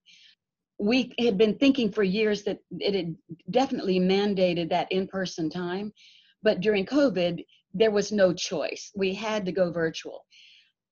We 0.80 1.14
had 1.20 1.38
been 1.38 1.56
thinking 1.56 1.92
for 1.92 2.04
years 2.04 2.44
that 2.44 2.60
it 2.80 2.94
had 2.94 3.16
definitely 3.52 4.00
mandated 4.00 4.70
that 4.70 4.92
in-person 4.92 5.50
time, 5.50 5.94
but 6.44 6.60
during 6.60 6.86
COVID 6.86 7.44
there 7.74 7.92
was 7.92 8.12
no 8.12 8.34
choice. 8.34 8.92
We 8.96 9.14
had 9.14 9.46
to 9.46 9.52
go 9.52 9.72
virtual. 9.72 10.26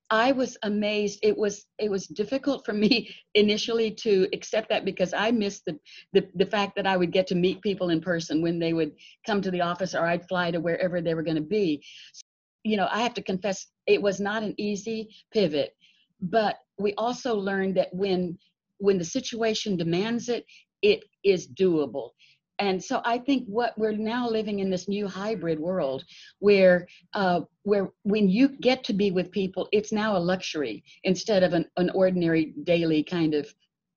I 0.10 0.32
was 0.32 0.58
amazed. 0.64 1.20
It 1.24 1.36
was 1.36 1.66
it 1.80 1.90
was 1.90 2.08
difficult 2.08 2.66
for 2.66 2.74
me 2.74 3.10
initially 3.34 3.92
to 3.92 4.28
accept 4.34 4.70
that 4.70 4.86
because 4.86 5.14
I 5.14 5.32
missed 5.32 5.66
the, 5.66 5.80
the 6.14 6.28
the 6.36 6.46
fact 6.46 6.76
that 6.76 6.88
I 6.88 6.98
would 6.98 7.12
get 7.12 7.28
to 7.28 7.36
meet 7.36 7.62
people 7.62 7.90
in 7.90 8.02
person 8.02 8.42
when 8.42 8.60
they 8.60 8.74
would 8.74 8.94
come 9.26 9.42
to 9.42 9.52
the 9.52 9.62
office 9.62 9.96
or 9.96 10.06
I'd 10.06 10.28
fly 10.28 10.52
to 10.52 10.60
wherever 10.60 11.02
they 11.02 11.16
were 11.16 11.24
going 11.24 11.38
to 11.38 11.42
be. 11.42 11.84
So, 12.14 12.22
You 12.64 12.78
know, 12.78 12.88
I 12.92 13.02
have 13.02 13.16
to 13.16 13.24
confess 13.24 13.68
it 13.88 14.02
was 14.02 14.20
not 14.20 14.44
an 14.44 14.54
easy 14.58 15.10
pivot, 15.34 15.76
but 16.22 16.58
we 16.78 16.94
also 16.96 17.36
learned 17.36 17.78
that 17.78 17.94
when 17.94 18.38
when 18.78 18.98
the 18.98 19.06
situation 19.06 19.78
demands 19.78 20.30
it, 20.30 20.46
it 20.82 21.04
is 21.24 21.48
doable 21.48 22.12
and 22.60 22.84
so 22.84 23.02
I 23.04 23.18
think 23.18 23.46
what 23.48 23.78
we're 23.78 23.92
now 23.92 24.30
living 24.30 24.60
in 24.60 24.70
this 24.70 24.88
new 24.88 25.08
hybrid 25.08 25.60
world 25.60 26.04
where 26.40 26.88
uh, 27.14 27.42
where 27.64 27.90
when 28.04 28.30
you 28.30 28.48
get 28.48 28.84
to 28.86 28.94
be 28.94 29.12
with 29.12 29.32
people, 29.32 29.68
it's 29.72 29.92
now 29.92 30.16
a 30.16 30.20
luxury 30.20 30.84
instead 31.04 31.44
of 31.44 31.54
an, 31.54 31.66
an 31.78 31.90
ordinary 31.92 32.54
daily 32.64 33.04
kind 33.04 33.34
of 33.34 33.54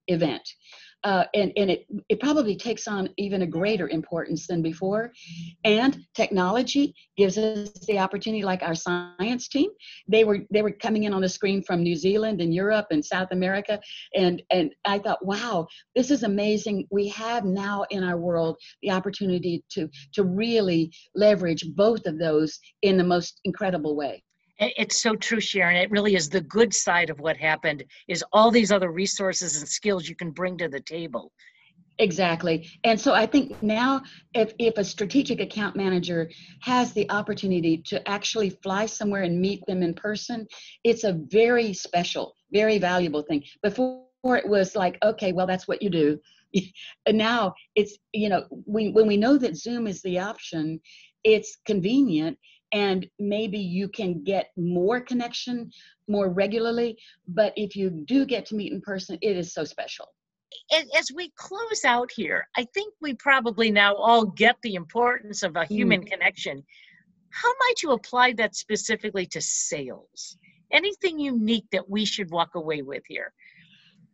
event 0.09 0.49
uh, 1.05 1.25
and, 1.35 1.53
and 1.57 1.71
it, 1.71 1.87
it 2.09 2.21
probably 2.21 2.57
takes 2.57 2.89
on 2.89 3.09
even 3.17 3.43
a 3.43 3.47
greater 3.47 3.89
importance 3.89 4.47
than 4.47 4.63
before. 4.63 5.13
And 5.65 5.99
technology 6.15 6.95
gives 7.17 7.39
us 7.39 7.71
the 7.87 7.99
opportunity, 7.99 8.43
like 8.43 8.63
our 8.63 8.75
science 8.75 9.49
team, 9.49 9.71
they 10.09 10.25
were 10.25 10.41
they 10.51 10.63
were 10.63 10.73
coming 10.73 11.05
in 11.05 11.15
on 11.15 11.23
the 11.23 11.29
screen 11.29 11.63
from 11.63 11.83
New 11.83 11.95
Zealand 11.95 12.41
and 12.41 12.53
Europe 12.53 12.87
and 12.91 13.05
South 13.05 13.29
America, 13.31 13.81
and 14.15 14.43
and 14.51 14.75
I 14.85 14.99
thought, 14.99 15.25
wow, 15.25 15.67
this 15.95 16.11
is 16.11 16.23
amazing. 16.25 16.87
We 16.91 17.09
have 17.09 17.45
now 17.45 17.85
in 17.91 18.03
our 18.03 18.19
world 18.19 18.57
the 18.83 18.91
opportunity 18.91 19.65
to 19.71 19.89
to 20.15 20.25
really 20.25 20.93
leverage 21.15 21.65
both 21.75 22.07
of 22.07 22.19
those 22.19 22.59
in 22.83 22.97
the 22.97 23.05
most 23.05 23.41
incredible 23.45 23.97
way. 23.97 24.23
It's 24.59 25.01
so 25.01 25.15
true, 25.15 25.41
Sharon. 25.41 25.77
It 25.77 25.91
really 25.91 26.17
is 26.17 26.29
the 26.29 26.41
good 26.41 26.75
side 26.75 27.11
of 27.11 27.21
what 27.21 27.37
happened 27.37 27.85
is 28.09 28.25
all 28.33 28.51
these 28.51 28.73
other 28.73 28.91
resources 28.91 29.57
and 29.57 29.69
skills 29.69 30.09
you 30.09 30.17
can 30.17 30.33
bring 30.33 30.59
to 30.59 30.69
the 30.69 30.81
table. 30.81 31.33
Exactly. 32.01 32.69
And 32.85 33.01
so 33.01 33.13
I 33.13 33.27
think 33.27 33.61
now 33.63 34.03
if, 34.35 34.53
if 34.59 34.79
a 34.79 34.85
strategic 34.85 35.41
account 35.41 35.75
manager 35.75 36.31
has 36.61 36.93
the 36.93 37.11
opportunity 37.11 37.79
to 37.87 38.09
actually 38.09 38.51
fly 38.51 38.87
somewhere 38.87 39.23
and 39.23 39.41
meet 39.41 39.65
them 39.67 39.83
in 39.83 39.95
person, 39.95 40.47
it's 40.85 41.05
a 41.05 41.13
very 41.13 41.73
special, 41.73 42.35
very 42.53 42.79
valuable 42.79 43.23
thing. 43.23 43.43
Before 43.63 44.07
it 44.25 44.49
was 44.49 44.77
like, 44.77 44.97
okay, 45.05 45.33
well, 45.33 45.47
that's 45.47 45.67
what 45.67 45.83
you 45.83 45.91
do. 45.91 46.21
and 47.07 47.19
now 47.19 47.55
it's, 47.75 47.99
you 48.13 48.29
know, 48.29 48.45
we, 48.67 48.91
when 48.91 49.07
we 49.09 49.17
know 49.17 49.37
that 49.37 49.57
Zoom 49.57 49.89
is 49.89 50.01
the 50.03 50.21
option, 50.21 50.81
it's 51.25 51.59
convenient 51.67 52.39
and 52.73 53.07
maybe 53.19 53.59
you 53.59 53.89
can 53.89 54.23
get 54.23 54.51
more 54.57 55.01
connection 55.01 55.71
more 56.09 56.31
regularly 56.31 56.99
but 57.27 57.53
if 57.57 57.77
you 57.77 57.91
do 57.91 58.25
get 58.27 58.47
to 58.47 58.55
meet 58.55 58.73
in 58.73 58.81
person 58.81 59.19
it 59.23 59.37
is 59.37 59.53
so 59.53 59.65
special. 59.65 60.07
As 60.97 61.11
we 61.15 61.31
close 61.37 61.85
out 61.85 62.11
here 62.15 62.47
i 62.57 62.65
think 62.75 62.95
we 63.01 63.15
probably 63.15 63.71
now 63.71 63.95
all 63.95 64.25
get 64.25 64.57
the 64.63 64.75
importance 64.75 65.43
of 65.43 65.57
a 65.57 65.65
human 65.65 66.03
mm. 66.03 66.11
connection. 66.11 66.63
How 67.31 67.51
might 67.61 67.83
you 67.83 67.93
apply 67.93 68.33
that 68.35 68.57
specifically 68.57 69.27
to 69.27 69.41
sales? 69.41 70.39
Anything 70.73 71.19
unique 71.19 71.67
that 71.73 71.89
we 71.89 72.05
should 72.05 72.31
walk 72.31 72.55
away 72.55 72.83
with 72.83 73.03
here 73.07 73.33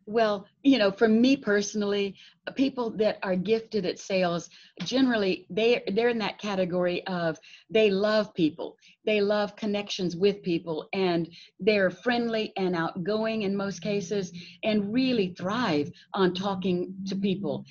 well, 0.07 0.45
you 0.63 0.77
know, 0.77 0.91
for 0.91 1.07
me 1.07 1.35
personally, 1.35 2.15
people 2.55 2.91
that 2.91 3.17
are 3.23 3.35
gifted 3.35 3.85
at 3.85 3.97
sales, 3.97 4.49
generally 4.81 5.47
they 5.49 5.81
they're 5.93 6.09
in 6.09 6.19
that 6.19 6.37
category 6.37 7.05
of 7.07 7.39
they 7.71 7.89
love 7.89 8.33
people. 8.35 8.77
They 9.05 9.19
love 9.21 9.55
connections 9.55 10.15
with 10.15 10.43
people 10.43 10.87
and 10.93 11.27
they're 11.59 11.89
friendly 11.89 12.53
and 12.55 12.75
outgoing 12.75 13.43
in 13.43 13.55
most 13.55 13.81
cases 13.81 14.31
and 14.63 14.93
really 14.93 15.33
thrive 15.37 15.91
on 16.13 16.33
talking 16.33 16.93
to 17.07 17.15
people. 17.15 17.65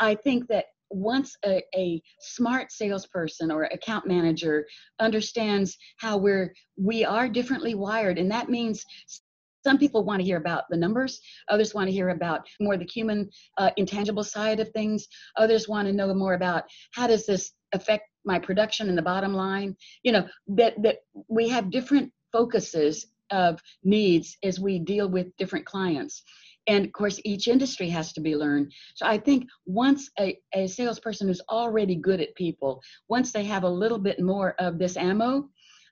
I 0.00 0.14
think 0.14 0.48
that 0.48 0.66
once 0.88 1.36
a, 1.44 1.62
a, 1.74 2.00
smart 2.20 2.70
salesperson 2.70 3.50
or 3.50 3.64
account 3.64 4.06
manager 4.06 4.64
understands 5.00 5.76
how 5.98 6.16
we're 6.16 6.54
we 6.76 7.04
are 7.04 7.28
differently 7.28 7.74
wired 7.74 8.18
and 8.18 8.30
that 8.30 8.48
means 8.48 8.84
some 9.66 9.78
people 9.78 10.04
want 10.04 10.20
to 10.20 10.24
hear 10.24 10.36
about 10.36 10.62
the 10.70 10.76
numbers. 10.76 11.20
Others 11.48 11.74
want 11.74 11.88
to 11.88 11.92
hear 11.92 12.10
about 12.10 12.46
more 12.60 12.76
the 12.76 12.84
human, 12.84 13.28
uh, 13.58 13.70
intangible 13.76 14.22
side 14.22 14.60
of 14.60 14.68
things. 14.68 15.08
Others 15.36 15.66
want 15.68 15.88
to 15.88 15.92
know 15.92 16.14
more 16.14 16.34
about 16.34 16.62
how 16.92 17.08
does 17.08 17.26
this 17.26 17.50
affect 17.72 18.04
my 18.24 18.38
production 18.38 18.88
and 18.88 18.96
the 18.96 19.02
bottom 19.02 19.34
line. 19.34 19.74
You 20.04 20.12
know 20.12 20.24
that 20.60 20.80
that 20.84 20.98
we 21.26 21.48
have 21.48 21.72
different 21.72 22.12
focuses 22.30 23.06
of 23.30 23.60
needs 23.82 24.36
as 24.44 24.60
we 24.60 24.78
deal 24.78 25.08
with 25.08 25.36
different 25.36 25.66
clients 25.66 26.22
and 26.68 26.84
of 26.84 26.92
course 26.92 27.20
each 27.24 27.48
industry 27.48 27.88
has 27.88 28.12
to 28.12 28.20
be 28.20 28.36
learned 28.36 28.72
so 28.94 29.04
i 29.04 29.18
think 29.18 29.48
once 29.66 30.10
a, 30.20 30.38
a 30.54 30.66
salesperson 30.66 31.28
is 31.28 31.42
already 31.50 31.96
good 31.96 32.20
at 32.20 32.34
people 32.36 32.80
once 33.08 33.32
they 33.32 33.44
have 33.44 33.64
a 33.64 33.68
little 33.82 33.98
bit 33.98 34.20
more 34.20 34.54
of 34.60 34.78
this 34.78 34.96
ammo 34.96 35.48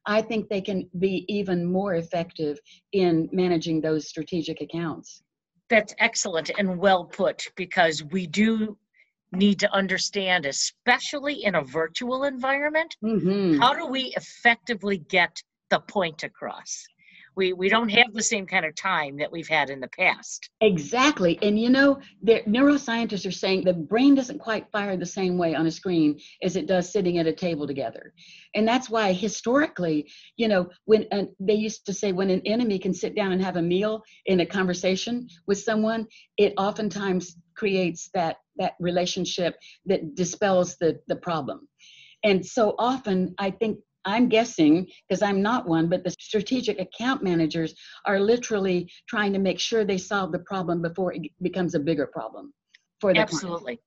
i 0.07 0.21
think 0.21 0.49
they 0.49 0.61
can 0.61 0.89
be 0.99 1.25
even 1.29 1.65
more 1.65 1.95
effective 1.95 2.59
in 2.93 3.29
managing 3.33 3.81
those 3.81 4.09
strategic 4.09 4.61
accounts 4.61 5.23
that's 5.71 5.95
excellent 5.99 6.51
and 6.59 6.79
well 6.79 7.05
put 7.05 7.43
because 7.57 8.05
we 8.05 8.27
do 8.27 8.77
need 9.33 9.59
to 9.59 9.73
understand 9.73 10.47
especially 10.47 11.45
in 11.45 11.55
a 11.57 11.65
virtual 11.65 12.25
environment 12.25 12.97
mm-hmm. 13.05 13.59
how 13.61 13.75
do 13.75 13.87
we 13.87 14.13
effectively 14.17 14.99
get 14.99 15.43
the 15.71 15.81
point 15.81 16.23
across 16.23 16.85
we 17.37 17.53
we 17.53 17.69
don't 17.69 17.89
have 17.89 18.13
the 18.13 18.23
same 18.23 18.47
kind 18.47 18.65
of 18.65 18.75
time 18.75 19.17
that 19.19 19.31
we've 19.31 19.49
had 19.49 19.71
in 19.71 19.81
the 19.81 19.89
past. 19.89 20.51
Exactly. 20.61 21.39
And 21.43 21.59
you 21.59 21.71
know 21.71 21.99
the 22.23 22.43
neuroscientists 22.47 23.27
are 23.27 23.33
saying 23.33 23.65
the 23.65 23.73
brain 23.73 24.15
doesn't 24.15 24.39
quite 24.39 24.71
fire 24.71 24.97
the 24.97 25.07
same 25.07 25.37
way 25.39 25.55
on 25.55 25.67
a 25.67 25.71
screen 25.71 26.19
as 26.43 26.57
it 26.57 26.67
does 26.67 26.91
sitting 26.91 27.19
at 27.19 27.27
a 27.27 27.33
table 27.33 27.67
together. 27.67 28.13
And 28.55 28.67
that's 28.67 28.91
why 28.91 29.13
historically 29.13 30.11
you 30.37 30.49
know 30.49 30.69
when 30.85 31.07
they 31.41 31.55
used 31.55 31.87
to 31.87 31.93
say 31.93 32.13
when 32.13 32.31
an 32.31 32.43
enemy 32.45 32.79
can 32.79 32.95
sit 32.95 33.15
down 33.15 33.33
and 33.33 33.43
have 33.43 33.57
a 33.57 33.63
meal 33.63 34.03
in 34.27 34.41
a 34.41 34.47
conversation 34.47 35.29
with 35.47 35.59
someone 35.59 36.07
it 36.37 36.55
oftentimes 36.59 37.37
creates 37.57 38.11
that 38.15 38.37
that 38.57 38.75
relationship 38.81 39.57
that 39.87 40.15
dispels 40.15 40.77
the 40.77 41.01
the 41.09 41.17
problem. 41.17 41.69
And 42.23 42.45
so 42.45 42.75
often 42.79 43.35
i 43.39 43.51
think 43.51 43.79
I'm 44.05 44.29
guessing, 44.29 44.87
because 45.09 45.23
I'm 45.23 45.43
not 45.43 45.67
one, 45.67 45.89
but 45.89 46.05
the 46.05 46.11
strategic 46.11 46.81
account 46.81 47.23
managers 47.23 47.75
are 48.07 48.21
literally 48.21 48.91
trying 49.09 49.33
to 49.33 49.39
make 49.39 49.61
sure 49.61 49.85
they 49.85 49.99
solve 49.99 50.33
the 50.33 50.41
problem 50.41 50.83
before 50.83 51.13
it 51.13 51.23
becomes 51.43 51.75
a 51.75 51.81
bigger 51.81 52.07
problem 52.07 52.53
for 53.01 53.13
the 53.13 53.21
Absolutely. 53.21 53.63
Client. 53.63 53.81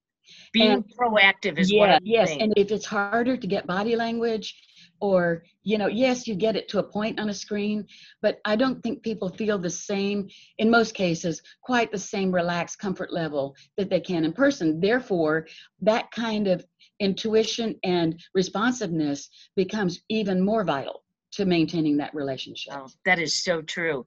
Being 0.52 0.72
and, 0.72 0.84
proactive 1.00 1.58
is 1.58 1.72
yeah, 1.72 2.00
yes. 2.04 2.36
And 2.38 2.54
if 2.58 2.72
it's 2.72 2.86
harder 2.86 3.38
to 3.38 3.48
get 3.48 3.66
body 3.66 3.96
language, 3.96 4.54
or 5.00 5.44
you 5.64 5.78
know 5.78 5.88
yes 5.88 6.28
you 6.28 6.36
get 6.36 6.56
it 6.56 6.68
to 6.68 6.80
a 6.80 6.84
point 6.84 7.20
on 7.20 7.30
a 7.30 7.34
screen 7.34 7.86
but 8.22 8.40
i 8.46 8.56
don't 8.56 8.82
think 8.82 9.04
people 9.04 9.30
feel 9.30 9.58
the 9.58 9.70
same 9.70 10.28
in 10.58 10.70
most 10.70 10.94
cases 10.94 11.42
quite 11.62 11.92
the 11.92 11.98
same 11.98 12.32
relaxed 12.32 12.80
comfort 12.80 13.14
level 13.14 13.56
that 13.78 13.90
they 13.90 14.00
can 14.00 14.26
in 14.26 14.34
person 14.34 14.80
therefore 14.80 15.46
that 15.82 16.10
kind 16.12 16.48
of 16.48 16.66
intuition 17.00 17.76
and 17.84 18.20
responsiveness 18.34 19.30
becomes 19.56 20.02
even 20.10 20.42
more 20.42 20.64
vital 20.64 21.04
to 21.34 21.46
maintaining 21.46 21.98
that 21.98 22.14
relationship. 22.14 22.74
Oh, 22.76 22.90
that 23.06 23.20
is 23.20 23.44
so 23.44 23.62
true. 23.62 24.06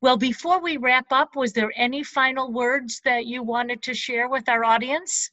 Well, 0.00 0.16
before 0.16 0.60
we 0.60 0.78
wrap 0.78 1.06
up, 1.12 1.36
was 1.36 1.52
there 1.52 1.72
any 1.76 2.02
final 2.02 2.52
words 2.52 3.00
that 3.04 3.26
you 3.26 3.42
wanted 3.42 3.82
to 3.82 3.94
share 3.94 4.28
with 4.28 4.48
our 4.48 4.64
audience? 4.64 5.30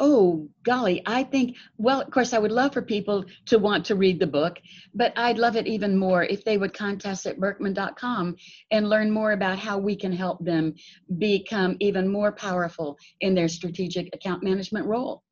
Oh, 0.00 0.48
golly, 0.62 1.02
I 1.06 1.24
think, 1.24 1.56
well, 1.76 2.00
of 2.00 2.10
course, 2.10 2.32
I 2.32 2.38
would 2.38 2.52
love 2.52 2.72
for 2.72 2.82
people 2.82 3.24
to 3.46 3.58
want 3.58 3.84
to 3.86 3.96
read 3.96 4.20
the 4.20 4.28
book, 4.28 4.60
but 4.94 5.12
I'd 5.16 5.38
love 5.38 5.56
it 5.56 5.66
even 5.66 5.96
more 5.96 6.22
if 6.22 6.44
they 6.44 6.56
would 6.56 6.72
contact 6.72 7.06
us 7.06 7.26
at 7.26 7.40
Birkman.com 7.40 8.36
and 8.70 8.88
learn 8.88 9.10
more 9.10 9.32
about 9.32 9.58
how 9.58 9.78
we 9.78 9.96
can 9.96 10.12
help 10.12 10.44
them 10.44 10.74
become 11.18 11.76
even 11.80 12.06
more 12.06 12.30
powerful 12.30 12.96
in 13.20 13.34
their 13.34 13.48
strategic 13.48 14.14
account 14.14 14.44
management 14.44 14.86
role. 14.86 15.24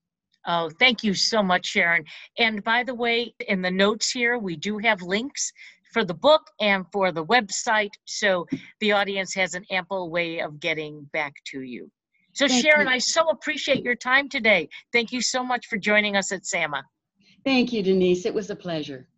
Oh, 0.47 0.71
thank 0.79 1.03
you 1.03 1.13
so 1.13 1.43
much, 1.43 1.67
Sharon. 1.67 2.05
And 2.39 2.63
by 2.63 2.85
the 2.85 2.95
way, 2.95 3.35
in 3.49 3.63
the 3.63 3.71
notes 3.71 4.11
here, 4.11 4.39
we 4.39 4.57
do 4.57 4.79
have 4.79 5.03
links 5.03 5.53
for 5.93 6.05
the 6.05 6.15
book 6.15 6.43
and 6.61 6.85
for 6.93 7.11
the 7.11 7.25
website, 7.25 7.93
so 8.05 8.47
the 8.81 8.93
audience 8.93 9.35
has 9.35 9.55
an 9.55 9.65
ample 9.71 10.11
way 10.11 10.41
of 10.41 10.61
getting 10.61 11.05
back 11.13 11.35
to 11.47 11.63
you. 11.63 11.91
So, 12.33 12.47
thank 12.47 12.65
Sharon, 12.65 12.87
you. 12.87 12.93
I 12.93 12.99
so 12.99 13.29
appreciate 13.31 13.83
your 13.83 13.95
time 13.95 14.29
today. 14.29 14.69
Thank 14.93 15.11
you 15.11 15.23
so 15.23 15.43
much 15.43 15.67
for 15.67 15.79
joining 15.79 16.17
us 16.17 16.33
at 16.33 16.45
SAMA. 16.47 16.85
Thank 17.45 17.73
you, 17.73 17.83
Denise. 17.83 18.27
It 18.27 18.35
was 18.35 18.51
a 18.51 18.57
pleasure. 18.57 19.09